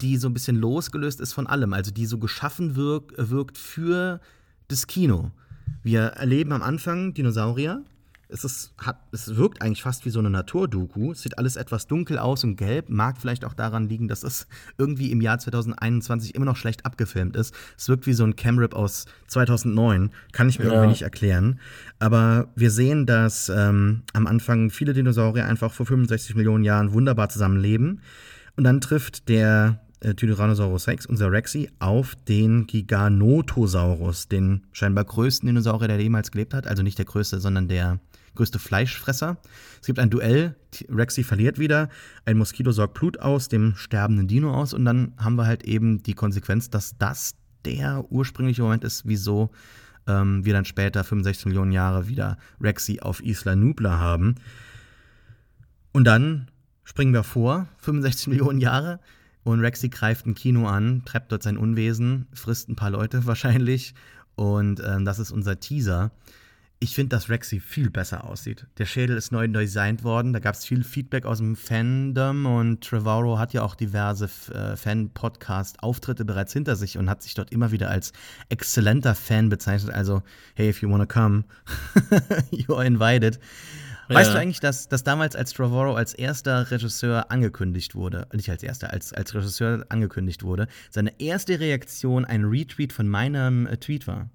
[0.00, 4.20] die so ein bisschen losgelöst ist von allem, also die so geschaffen wirkt, wirkt für
[4.68, 5.30] das Kino.
[5.82, 7.82] Wir erleben am Anfang Dinosaurier.
[8.32, 11.10] Es, ist, hat, es wirkt eigentlich fast wie so eine Naturdoku.
[11.10, 12.88] Es sieht alles etwas dunkel aus und gelb.
[12.88, 14.46] Mag vielleicht auch daran liegen, dass es
[14.78, 17.52] irgendwie im Jahr 2021 immer noch schlecht abgefilmt ist.
[17.76, 20.10] Es wirkt wie so ein Camrip aus 2009.
[20.32, 20.72] Kann ich mir ja.
[20.72, 21.58] irgendwie nicht erklären.
[21.98, 27.30] Aber wir sehen, dass ähm, am Anfang viele Dinosaurier einfach vor 65 Millionen Jahren wunderbar
[27.30, 28.00] zusammenleben.
[28.56, 35.46] Und dann trifft der äh, Tyrannosaurus Rex, unser Rexy, auf den Giganotosaurus, den scheinbar größten
[35.46, 36.66] Dinosaurier, der jemals gelebt hat.
[36.66, 38.00] Also nicht der größte, sondern der
[38.34, 39.36] größte Fleischfresser.
[39.80, 40.54] Es gibt ein Duell,
[40.88, 41.88] Rexy verliert wieder,
[42.24, 46.02] ein Moskito sorgt Blut aus, dem sterbenden Dino aus und dann haben wir halt eben
[46.02, 47.34] die Konsequenz, dass das
[47.64, 49.50] der ursprüngliche Moment ist, wieso
[50.06, 54.36] ähm, wir dann später, 65 Millionen Jahre, wieder Rexy auf Isla Nubla haben.
[55.92, 56.48] Und dann
[56.84, 59.00] springen wir vor, 65 Millionen Jahre,
[59.42, 63.94] und Rexy greift ein Kino an, treibt dort sein Unwesen, frisst ein paar Leute wahrscheinlich.
[64.36, 66.12] Und ähm, das ist unser Teaser.
[66.82, 68.66] Ich finde, dass Rexy viel besser aussieht.
[68.78, 70.32] Der Schädel ist neu designt worden.
[70.32, 74.76] Da gab es viel Feedback aus dem Fandom und Trevorrow hat ja auch diverse äh,
[74.76, 78.14] Fan-Podcast-Auftritte bereits hinter sich und hat sich dort immer wieder als
[78.48, 79.92] exzellenter Fan bezeichnet.
[79.92, 80.22] Also,
[80.54, 81.44] hey, if you wanna come,
[82.50, 83.38] you are invited.
[84.14, 88.62] Weißt du eigentlich, dass, dass damals als Trevorrow als erster Regisseur angekündigt wurde, nicht als
[88.62, 94.06] erster, als, als Regisseur angekündigt wurde, seine erste Reaktion ein Retweet von meinem äh, Tweet
[94.06, 94.28] war?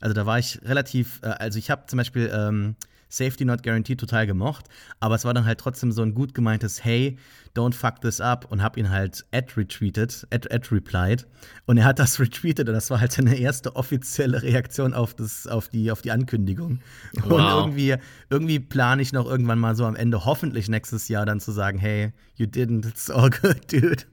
[0.00, 2.76] Also da war ich relativ, äh, also ich habe zum Beispiel ähm,
[3.10, 4.66] Safety Not Guaranteed total gemocht,
[5.00, 7.18] aber es war dann halt trotzdem so ein gut gemeintes Hey,
[7.54, 11.26] don't fuck this up und hab ihn halt ad retweetet, ad, ad replied
[11.66, 15.46] und er hat das retweetet und das war halt seine erste offizielle Reaktion auf, das,
[15.46, 16.80] auf, die, auf die Ankündigung.
[17.24, 17.32] Wow.
[17.32, 17.96] Und irgendwie,
[18.30, 21.78] irgendwie plane ich noch irgendwann mal so am Ende, hoffentlich nächstes Jahr dann zu sagen,
[21.78, 24.04] hey, you didn't, it's all good, dude.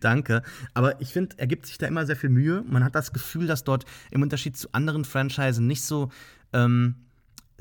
[0.00, 0.42] Danke.
[0.74, 2.64] Aber ich finde, er gibt sich da immer sehr viel Mühe.
[2.66, 6.10] Man hat das Gefühl, dass dort im Unterschied zu anderen Franchisen nicht so
[6.52, 6.96] ähm,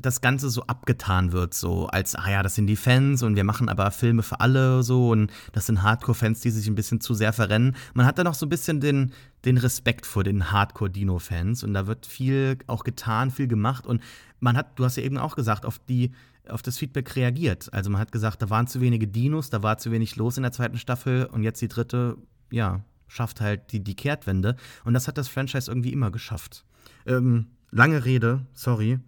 [0.01, 3.43] das Ganze so abgetan wird, so als, ah ja, das sind die Fans und wir
[3.43, 7.13] machen aber Filme für alle so und das sind Hardcore-Fans, die sich ein bisschen zu
[7.13, 7.75] sehr verrennen.
[7.93, 9.13] Man hat da noch so ein bisschen den,
[9.45, 14.01] den Respekt vor den Hardcore-Dino-Fans und da wird viel auch getan, viel gemacht und
[14.39, 16.11] man hat, du hast ja eben auch gesagt, auf die
[16.47, 17.71] auf das Feedback reagiert.
[17.73, 20.43] Also man hat gesagt, da waren zu wenige Dinos, da war zu wenig los in
[20.43, 22.17] der zweiten Staffel und jetzt die dritte,
[22.51, 24.55] ja, schafft halt die, die Kehrtwende.
[24.83, 26.65] Und das hat das Franchise irgendwie immer geschafft.
[27.05, 28.99] Ähm, lange Rede, sorry,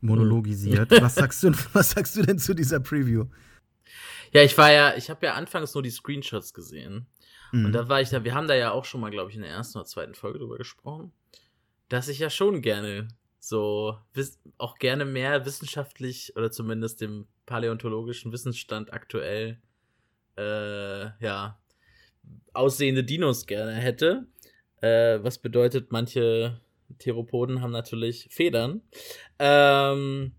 [0.00, 0.90] monologisiert.
[1.02, 3.26] was, sagst du, was sagst du denn zu dieser Preview?
[4.32, 7.06] Ja, ich war ja, ich habe ja anfangs nur die Screenshots gesehen.
[7.52, 7.66] Mhm.
[7.66, 9.42] Und da war ich da, wir haben da ja auch schon mal, glaube ich, in
[9.42, 11.12] der ersten oder zweiten Folge drüber gesprochen,
[11.88, 13.08] dass ich ja schon gerne
[13.40, 13.96] so,
[14.58, 19.58] auch gerne mehr wissenschaftlich oder zumindest dem paläontologischen Wissensstand aktuell,
[20.36, 21.58] äh, ja,
[22.52, 24.26] aussehende Dinos gerne hätte.
[24.80, 26.60] Äh, was bedeutet, manche
[26.98, 28.82] Theropoden haben natürlich Federn.
[29.38, 30.32] Ähm,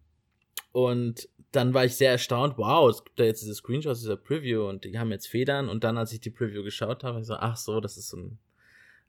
[0.72, 4.68] und dann war ich sehr erstaunt, wow, es gibt da jetzt diese Screenshots dieser Preview
[4.68, 5.70] und die haben jetzt Federn.
[5.70, 8.18] Und dann, als ich die Preview geschaut habe, ich so, ach so, das ist so
[8.18, 8.39] ein,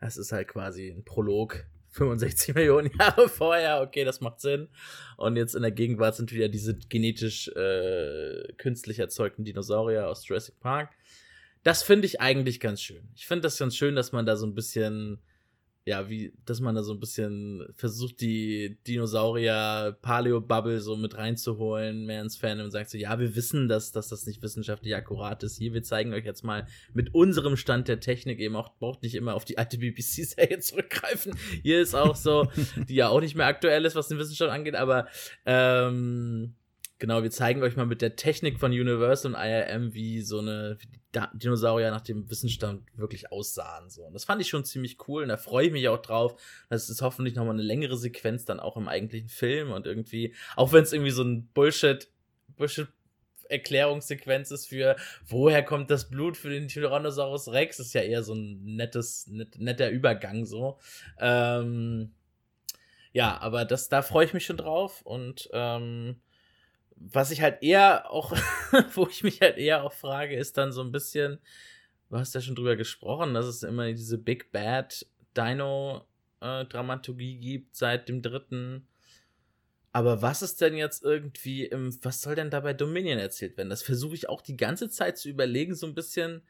[0.00, 4.68] das ist halt quasi ein Prolog 65 Millionen Jahre vorher, okay, das macht Sinn.
[5.16, 10.60] Und jetzt in der Gegenwart sind wieder diese genetisch äh, künstlich erzeugten Dinosaurier aus Jurassic
[10.60, 10.90] Park.
[11.64, 13.08] Das finde ich eigentlich ganz schön.
[13.14, 15.20] Ich finde das ganz schön, dass man da so ein bisschen
[15.90, 22.22] ja, wie, dass man da so ein bisschen versucht, die Dinosaurier-Paleo-Bubble so mit reinzuholen, mehr
[22.22, 25.58] ins Fan und sagt so, ja, wir wissen, dass, dass das nicht wissenschaftlich akkurat ist.
[25.58, 29.16] Hier, wir zeigen euch jetzt mal mit unserem Stand der Technik eben auch, braucht nicht
[29.16, 31.34] immer auf die alte BBC-Serie zurückgreifen.
[31.62, 32.46] Hier ist auch so,
[32.88, 35.08] die ja auch nicht mehr aktuell ist, was den Wissenschaft angeht, aber,
[35.44, 36.54] ähm,
[37.00, 40.76] Genau, wir zeigen euch mal mit der Technik von Universal und IRM, wie so eine
[41.32, 43.88] Dinosaurier nach dem Wissensstand wirklich aussahen.
[43.88, 44.02] So.
[44.02, 46.38] Und das fand ich schon ziemlich cool und da freue ich mich auch drauf.
[46.68, 50.74] Das ist hoffentlich nochmal eine längere Sequenz dann auch im eigentlichen Film und irgendwie, auch
[50.74, 52.06] wenn es irgendwie so ein Bullshit,
[52.58, 52.88] Bullshit
[53.48, 54.94] Erklärungssequenz ist für,
[55.26, 59.58] woher kommt das Blut für den Tyrannosaurus Rex, ist ja eher so ein nettes, net,
[59.58, 60.78] netter Übergang so.
[61.18, 62.12] Ähm,
[63.14, 66.20] ja, aber das, da freue ich mich schon drauf und ähm,
[67.00, 68.32] was ich halt eher auch,
[68.94, 71.38] wo ich mich halt eher auch frage, ist dann so ein bisschen,
[72.10, 77.74] du hast ja schon drüber gesprochen, dass es immer diese Big Bad Dino-Dramaturgie äh, gibt
[77.74, 78.86] seit dem dritten.
[79.92, 83.70] Aber was ist denn jetzt irgendwie im, was soll denn da bei Dominion erzählt werden?
[83.70, 86.42] Das versuche ich auch die ganze Zeit zu überlegen, so ein bisschen,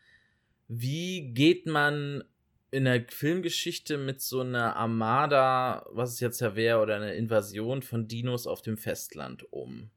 [0.68, 2.24] wie geht man
[2.70, 7.82] in der Filmgeschichte mit so einer Armada, was es jetzt ja wäre, oder einer Invasion
[7.82, 9.90] von Dinos auf dem Festland um?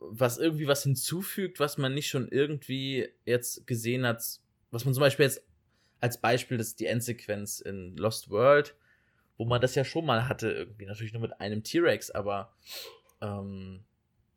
[0.00, 4.22] Was irgendwie was hinzufügt, was man nicht schon irgendwie jetzt gesehen hat,
[4.70, 5.44] was man zum Beispiel jetzt
[6.00, 8.74] als Beispiel das ist die Endsequenz in Lost World,
[9.36, 12.54] wo man das ja schon mal hatte, irgendwie natürlich nur mit einem T-Rex, aber
[13.20, 13.84] ähm,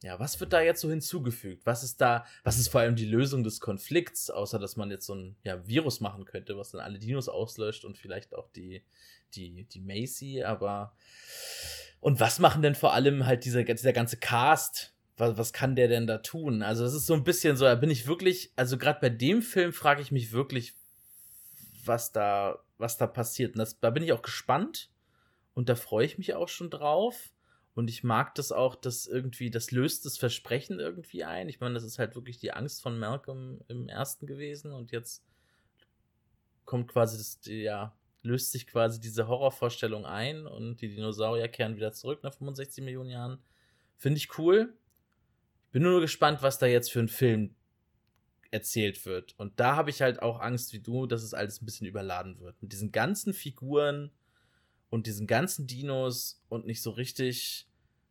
[0.03, 1.65] ja, was wird da jetzt so hinzugefügt?
[1.65, 5.05] Was ist da, was ist vor allem die Lösung des Konflikts, außer dass man jetzt
[5.05, 8.83] so ein ja, Virus machen könnte, was dann alle Dinos auslöscht und vielleicht auch die,
[9.33, 10.93] die, die Macy, aber
[12.01, 15.87] und was machen denn vor allem halt dieser, dieser ganze Cast, was, was kann der
[15.87, 16.63] denn da tun?
[16.63, 19.41] Also, es ist so ein bisschen so, da bin ich wirklich, also gerade bei dem
[19.41, 20.75] Film frage ich mich wirklich,
[21.85, 23.53] was da, was da passiert.
[23.53, 24.89] Und das, da bin ich auch gespannt
[25.53, 27.31] und da freue ich mich auch schon drauf.
[27.75, 31.49] Und ich mag das auch, dass irgendwie, das löst das Versprechen irgendwie ein.
[31.49, 35.25] Ich meine, das ist halt wirklich die Angst von Malcolm im ersten gewesen und jetzt
[36.65, 41.91] kommt quasi das, ja, löst sich quasi diese Horrorvorstellung ein und die Dinosaurier kehren wieder
[41.91, 43.39] zurück nach 65 Millionen Jahren.
[43.97, 44.73] Finde ich cool.
[45.73, 47.55] Bin nur gespannt, was da jetzt für ein Film
[48.51, 49.33] erzählt wird.
[49.39, 52.39] Und da habe ich halt auch Angst wie du, dass es alles ein bisschen überladen
[52.39, 52.61] wird.
[52.61, 54.11] Mit diesen ganzen Figuren
[54.91, 57.67] und diesen ganzen Dinos und nicht so richtig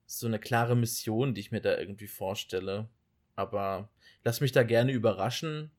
[0.06, 2.88] so eine klare Mission, die ich mir da irgendwie vorstelle.
[3.36, 3.88] Aber
[4.24, 5.70] lass mich da gerne überraschen.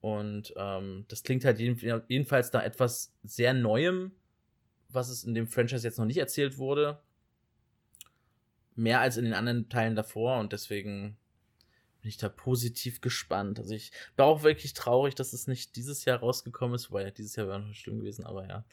[0.00, 4.10] Und ähm, das klingt halt jedenfalls da etwas sehr Neuem,
[4.88, 7.00] was es in dem Franchise jetzt noch nicht erzählt wurde
[8.74, 11.16] mehr als in den anderen Teilen davor und deswegen
[12.00, 13.58] bin ich da positiv gespannt.
[13.58, 17.36] Also ich war auch wirklich traurig, dass es nicht dieses Jahr rausgekommen ist, weil dieses
[17.36, 18.64] Jahr wäre noch schlimm gewesen, aber ja.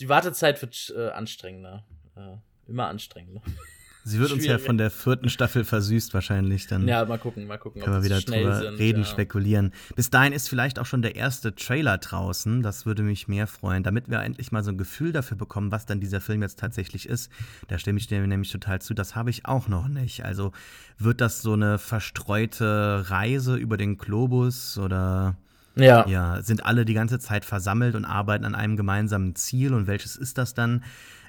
[0.00, 1.86] Die Wartezeit wird äh, anstrengender.
[2.16, 2.36] Äh,
[2.68, 3.42] immer anstrengender.
[4.04, 6.66] Sie wird uns ja von der vierten Staffel versüßt wahrscheinlich.
[6.66, 7.82] Dann ja, mal gucken, mal gucken.
[7.82, 9.04] Können wir wieder drüber sind, reden, ja.
[9.04, 9.72] spekulieren.
[9.94, 12.62] Bis dahin ist vielleicht auch schon der erste Trailer draußen.
[12.62, 15.86] Das würde mich mehr freuen, damit wir endlich mal so ein Gefühl dafür bekommen, was
[15.86, 17.30] dann dieser Film jetzt tatsächlich ist.
[17.68, 18.94] Da stimme ich dir nämlich total zu.
[18.94, 20.24] Das habe ich auch noch nicht.
[20.24, 20.52] Also
[20.98, 25.36] wird das so eine verstreute Reise über den Globus oder
[25.76, 26.06] ja.
[26.06, 30.16] ja, sind alle die ganze Zeit versammelt und arbeiten an einem gemeinsamen Ziel und welches
[30.16, 30.82] ist das dann?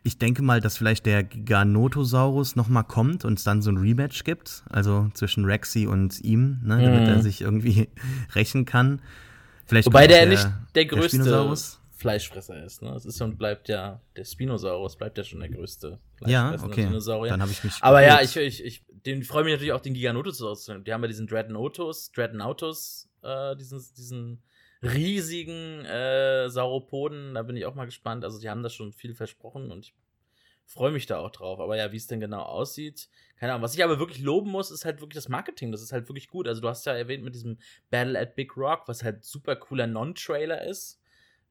[0.04, 4.24] Ich denke mal, dass vielleicht der Giganotosaurus nochmal kommt und es dann so ein Rematch
[4.24, 7.08] gibt, also zwischen Rexy und ihm, ne, damit mhm.
[7.08, 7.90] er sich irgendwie
[8.36, 9.02] rächen kann.
[9.66, 11.56] Vielleicht Wobei der, der nicht der größte der
[12.02, 12.82] Fleischfresser ist.
[12.82, 12.90] Ne?
[12.96, 16.88] Es ist und bleibt ja, der Spinosaurus bleibt ja schon der größte ja, okay.
[16.88, 17.32] Dinosaurier.
[17.32, 17.74] Dann habe ich mich.
[17.80, 21.02] Aber ja, ich, ich, ich den freue mich natürlich auch, den Giganotosaurus zu Die haben
[21.02, 24.44] ja diesen Dreadnoughtus, Dreadnoughtus, äh, diesen, diesen
[24.84, 27.34] riesigen äh, Sauropoden.
[27.34, 28.24] Da bin ich auch mal gespannt.
[28.24, 29.96] Also, die haben das schon viel versprochen und ich
[30.66, 31.60] freue mich da auch drauf.
[31.60, 33.64] Aber ja, wie es denn genau aussieht, keine Ahnung.
[33.64, 35.72] Was ich aber wirklich loben muss, ist halt wirklich das Marketing.
[35.72, 36.48] Das ist halt wirklich gut.
[36.48, 37.58] Also, du hast ja erwähnt mit diesem
[37.90, 41.00] Battle at Big Rock, was halt super cooler Non-Trailer ist.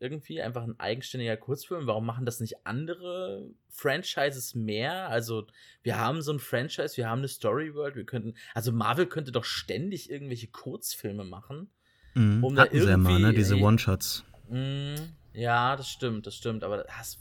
[0.02, 1.86] Irgendwie einfach ein eigenständiger Kurzfilm.
[1.86, 5.08] Warum machen das nicht andere Franchises mehr?
[5.10, 5.46] Also,
[5.82, 9.30] wir haben so ein Franchise, wir haben eine Story World, wir könnten, also Marvel könnte
[9.30, 11.70] doch ständig irgendwelche Kurzfilme machen.
[12.14, 12.44] Mhm.
[12.44, 13.34] Um Hatten da irgendwie, sie ja mal, ne?
[13.34, 14.24] Diese One-Shots.
[14.48, 14.94] Mm,
[15.34, 16.64] ja, das stimmt, das stimmt.
[16.64, 17.18] Aber das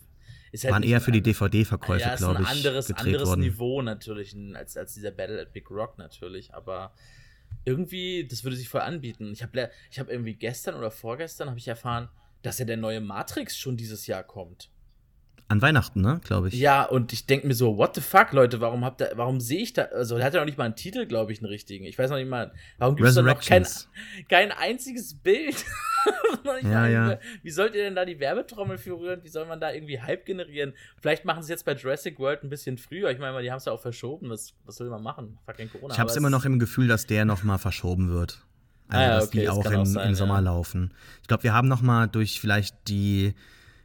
[0.51, 2.47] ist halt Waren eher für die DVD-Verkäufe, ja, glaube ich.
[2.47, 6.53] Ein anderes, anderes Niveau natürlich als, als dieser Battle at Big Rock natürlich.
[6.53, 6.93] Aber
[7.65, 9.31] irgendwie, das würde sich voll anbieten.
[9.31, 12.09] Ich habe ich hab irgendwie gestern oder vorgestern habe ich erfahren,
[12.41, 14.69] dass ja der neue Matrix schon dieses Jahr kommt.
[15.49, 16.53] An Weihnachten, ne, glaube ich.
[16.53, 19.63] Ja, und ich denke mir so, what the fuck, Leute, warum habt ihr, warum sehe
[19.63, 21.85] ich da, also der hat ja noch nicht mal einen Titel, glaube ich, einen richtigen.
[21.85, 23.65] Ich weiß noch nicht mal, warum gibt es da noch kein,
[24.29, 25.65] kein einziges Bild?
[26.61, 27.19] ja, ja.
[27.41, 29.23] Wie sollt ihr denn da die Werbetrommel für rühren?
[29.23, 30.73] Wie soll man da irgendwie Hype generieren?
[31.01, 33.09] Vielleicht machen sie es jetzt bei Jurassic World ein bisschen früher.
[33.09, 34.29] Ich meine, die haben es ja auch verschoben.
[34.29, 35.39] Was, was will man machen?
[35.47, 35.95] Fucking Corona.
[35.95, 38.45] Ich habe es immer noch im Gefühl, dass der noch mal verschoben wird.
[38.87, 40.41] Also, ah, ja, dass okay, die auch, im, sein, im Sommer ja.
[40.41, 40.93] laufen.
[41.23, 43.33] Ich glaube, wir haben noch mal durch vielleicht die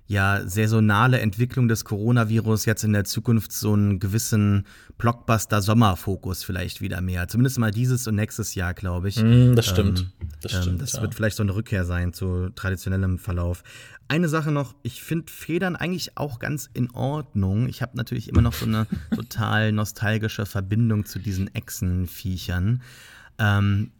[0.07, 4.67] ja saisonale Entwicklung des Coronavirus jetzt in der Zukunft so einen gewissen
[4.99, 7.27] Blockbuster-Sommerfokus vielleicht wieder mehr.
[7.29, 9.23] Zumindest mal dieses und nächstes Jahr, glaube ich.
[9.23, 10.01] Mm, das stimmt.
[10.01, 11.03] Ähm, das, ähm, stimmt, das ja.
[11.03, 13.63] wird vielleicht so eine Rückkehr sein zu traditionellem Verlauf.
[14.07, 17.69] Eine Sache noch, ich finde Federn eigentlich auch ganz in Ordnung.
[17.69, 22.83] Ich habe natürlich immer noch so eine total nostalgische Verbindung zu diesen Echsenviechern.
[23.39, 23.91] Ähm,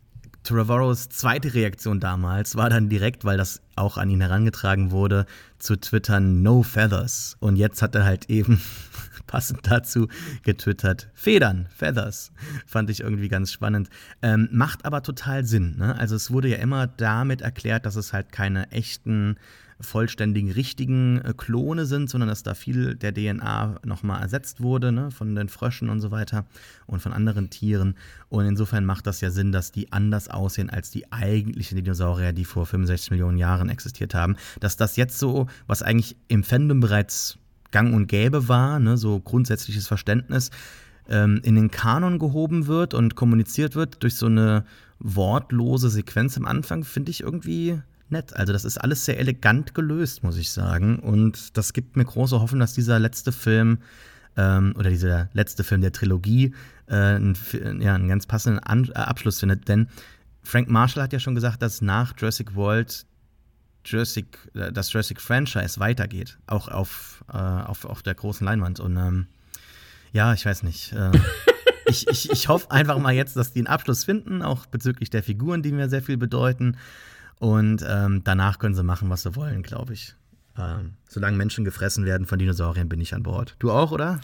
[0.45, 5.25] Trevorrows zweite Reaktion damals war dann direkt, weil das auch an ihn herangetragen wurde,
[5.59, 7.39] zu twittern No Feathers.
[7.41, 8.61] Und jetzt hat er halt eben
[9.27, 10.07] passend dazu
[10.43, 12.31] getwittert Federn, Feathers.
[12.67, 13.89] Fand ich irgendwie ganz spannend.
[14.21, 15.79] Ähm, macht aber total Sinn.
[15.79, 15.99] Ne?
[15.99, 19.37] Also es wurde ja immer damit erklärt, dass es halt keine echten
[19.85, 25.11] vollständigen, richtigen äh, Klone sind, sondern dass da viel der DNA nochmal ersetzt wurde, ne,
[25.11, 26.47] von den Fröschen und so weiter
[26.87, 27.95] und von anderen Tieren.
[28.29, 32.45] Und insofern macht das ja Sinn, dass die anders aussehen als die eigentlichen Dinosaurier, die
[32.45, 34.37] vor 65 Millionen Jahren existiert haben.
[34.61, 37.39] Dass das jetzt so, was eigentlich im Fandom bereits
[37.71, 40.51] gang und gäbe war, ne, so grundsätzliches Verständnis,
[41.09, 44.65] ähm, in den Kanon gehoben wird und kommuniziert wird durch so eine
[44.99, 47.81] wortlose Sequenz am Anfang, finde ich irgendwie
[48.11, 48.35] nett.
[48.35, 50.99] Also das ist alles sehr elegant gelöst, muss ich sagen.
[50.99, 53.79] Und das gibt mir große Hoffnung, dass dieser letzte Film
[54.37, 56.55] ähm, oder dieser letzte Film der Trilogie
[56.87, 57.37] äh, einen,
[57.81, 59.69] ja, einen ganz passenden An äh, Abschluss findet.
[59.69, 59.89] Denn
[60.43, 63.07] Frank Marshall hat ja schon gesagt, dass nach Jurassic World
[63.85, 68.81] Jurassic, äh, das Jurassic Franchise weitergeht, auch auf, äh, auf, auf der großen Leinwand.
[68.81, 69.27] Und ähm,
[70.13, 70.93] ja, ich weiß nicht.
[70.93, 71.11] Äh,
[71.87, 75.23] ich, ich, ich hoffe einfach mal jetzt, dass die einen Abschluss finden, auch bezüglich der
[75.23, 76.77] Figuren, die mir sehr viel bedeuten.
[77.45, 80.15] Und ähm, danach können sie machen, was sie wollen, glaube ich.
[80.59, 83.55] Ähm, solange Menschen gefressen werden von Dinosauriern, bin ich an Bord.
[83.59, 84.23] Du auch, oder?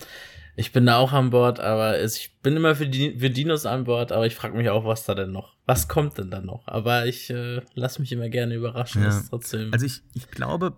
[0.57, 3.85] Ich bin da auch an Bord, aber ich bin immer für, die, für Dinos an
[3.85, 6.67] Bord, aber ich frage mich auch, was da denn noch, was kommt denn da noch?
[6.67, 9.23] Aber ich äh, lasse mich immer gerne überraschen, ja.
[9.29, 9.71] trotzdem.
[9.71, 10.73] Also ich, ich glaube,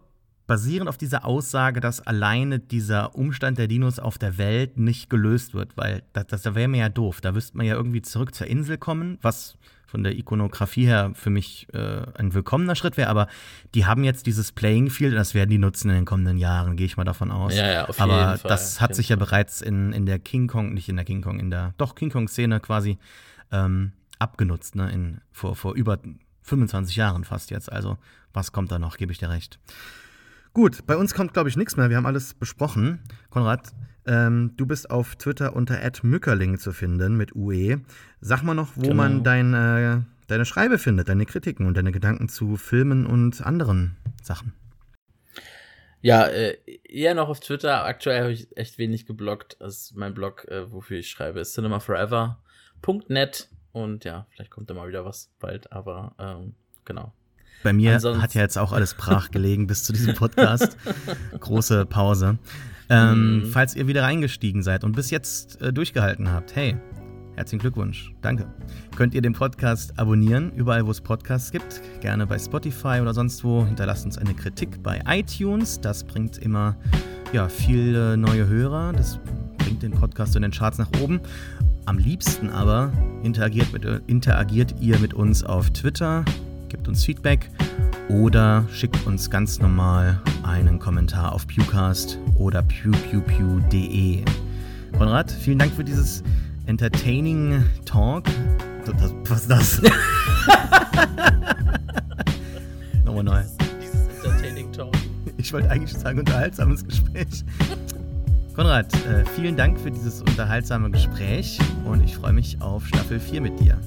[0.49, 5.55] basierend auf dieser Aussage, dass alleine dieser Umstand der Dinos auf der Welt nicht gelöst
[5.55, 7.21] wird, weil das, das wäre mir ja doof.
[7.21, 9.59] Da wüsste man ja irgendwie zurück zur Insel kommen, was
[9.93, 13.29] von der Ikonografie her für mich äh, ein willkommener Schritt wäre, aber
[13.75, 16.87] die haben jetzt dieses Playing Field, das werden die nutzen in den kommenden Jahren, gehe
[16.87, 17.55] ich mal davon aus.
[17.55, 18.49] Ja, ja, auf aber jeden Fall.
[18.49, 21.39] das hat sich ja bereits in, in der King Kong, nicht in der King Kong,
[21.39, 22.97] in der doch King Kong-Szene quasi
[23.51, 25.99] ähm, abgenutzt, ne, in, vor, vor über
[26.41, 27.71] 25 Jahren fast jetzt.
[27.71, 27.99] Also,
[28.33, 29.61] was kommt da noch, gebe ich dir recht.
[30.55, 31.91] Gut, bei uns kommt, glaube ich, nichts mehr.
[31.91, 33.01] Wir haben alles besprochen.
[33.29, 33.75] Konrad,
[34.07, 37.81] ähm, du bist auf Twitter unter @mückerling zu finden mit UE.
[38.21, 38.95] Sag mal noch, wo genau.
[38.95, 43.97] man dein, äh, deine Schreibe findet, deine Kritiken und deine Gedanken zu Filmen und anderen
[44.23, 44.53] Sachen.
[46.01, 47.85] Ja, äh, eher noch auf Twitter.
[47.85, 49.55] Aktuell habe ich echt wenig gebloggt.
[49.61, 53.49] Ist mein Blog, äh, wofür ich schreibe, ist cinemaforever.net.
[53.71, 57.13] Und ja, vielleicht kommt da mal wieder was bald, aber ähm, genau.
[57.63, 60.77] Bei mir Ansonsten hat ja jetzt auch alles brach gelegen bis zu diesem Podcast.
[61.41, 62.39] Große Pause.
[62.93, 63.47] Ähm, mhm.
[63.47, 66.77] Falls ihr wieder reingestiegen seid und bis jetzt äh, durchgehalten habt, hey,
[67.37, 68.13] herzlichen Glückwunsch.
[68.21, 68.47] Danke.
[68.95, 71.81] Könnt ihr den Podcast abonnieren, überall wo es Podcasts gibt.
[72.03, 73.65] Gerne bei Spotify oder sonst wo.
[73.65, 75.81] Hinterlasst uns eine Kritik bei iTunes.
[75.81, 76.77] Das bringt immer
[77.33, 78.93] ja, viele neue Hörer.
[78.93, 79.19] Das
[79.57, 81.21] bringt den Podcast in den Charts nach oben.
[81.87, 86.25] Am liebsten aber interagiert, mit, interagiert ihr mit uns auf Twitter,
[86.69, 87.51] gebt uns Feedback
[88.09, 94.25] oder schickt uns ganz normal einen Kommentar auf Pewcast oder pewpewpew.de.
[94.97, 96.23] Konrad, vielen Dank für dieses
[96.67, 98.25] entertaining Talk.
[98.85, 99.83] Das, was ist das?
[103.05, 103.43] Nochmal neu.
[103.81, 104.93] Dieses entertaining Talk.
[105.37, 107.45] Ich wollte eigentlich sagen unterhaltsames Gespräch.
[108.55, 113.41] Konrad, äh, vielen Dank für dieses unterhaltsame Gespräch und ich freue mich auf Staffel 4
[113.41, 113.79] mit dir.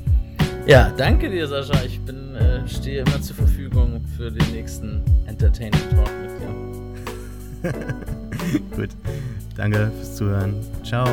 [0.65, 1.79] Ja, danke dir, Sascha.
[1.85, 7.75] Ich bin, äh, stehe immer zur Verfügung für den nächsten Entertainment Talk mit dir.
[8.75, 8.89] Gut,
[9.55, 10.55] danke fürs Zuhören.
[10.83, 11.07] Ciao.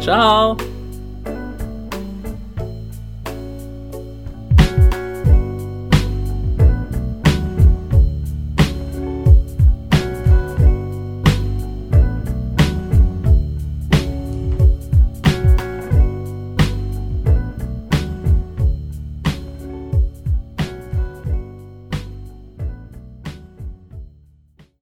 [0.00, 0.56] Ciao.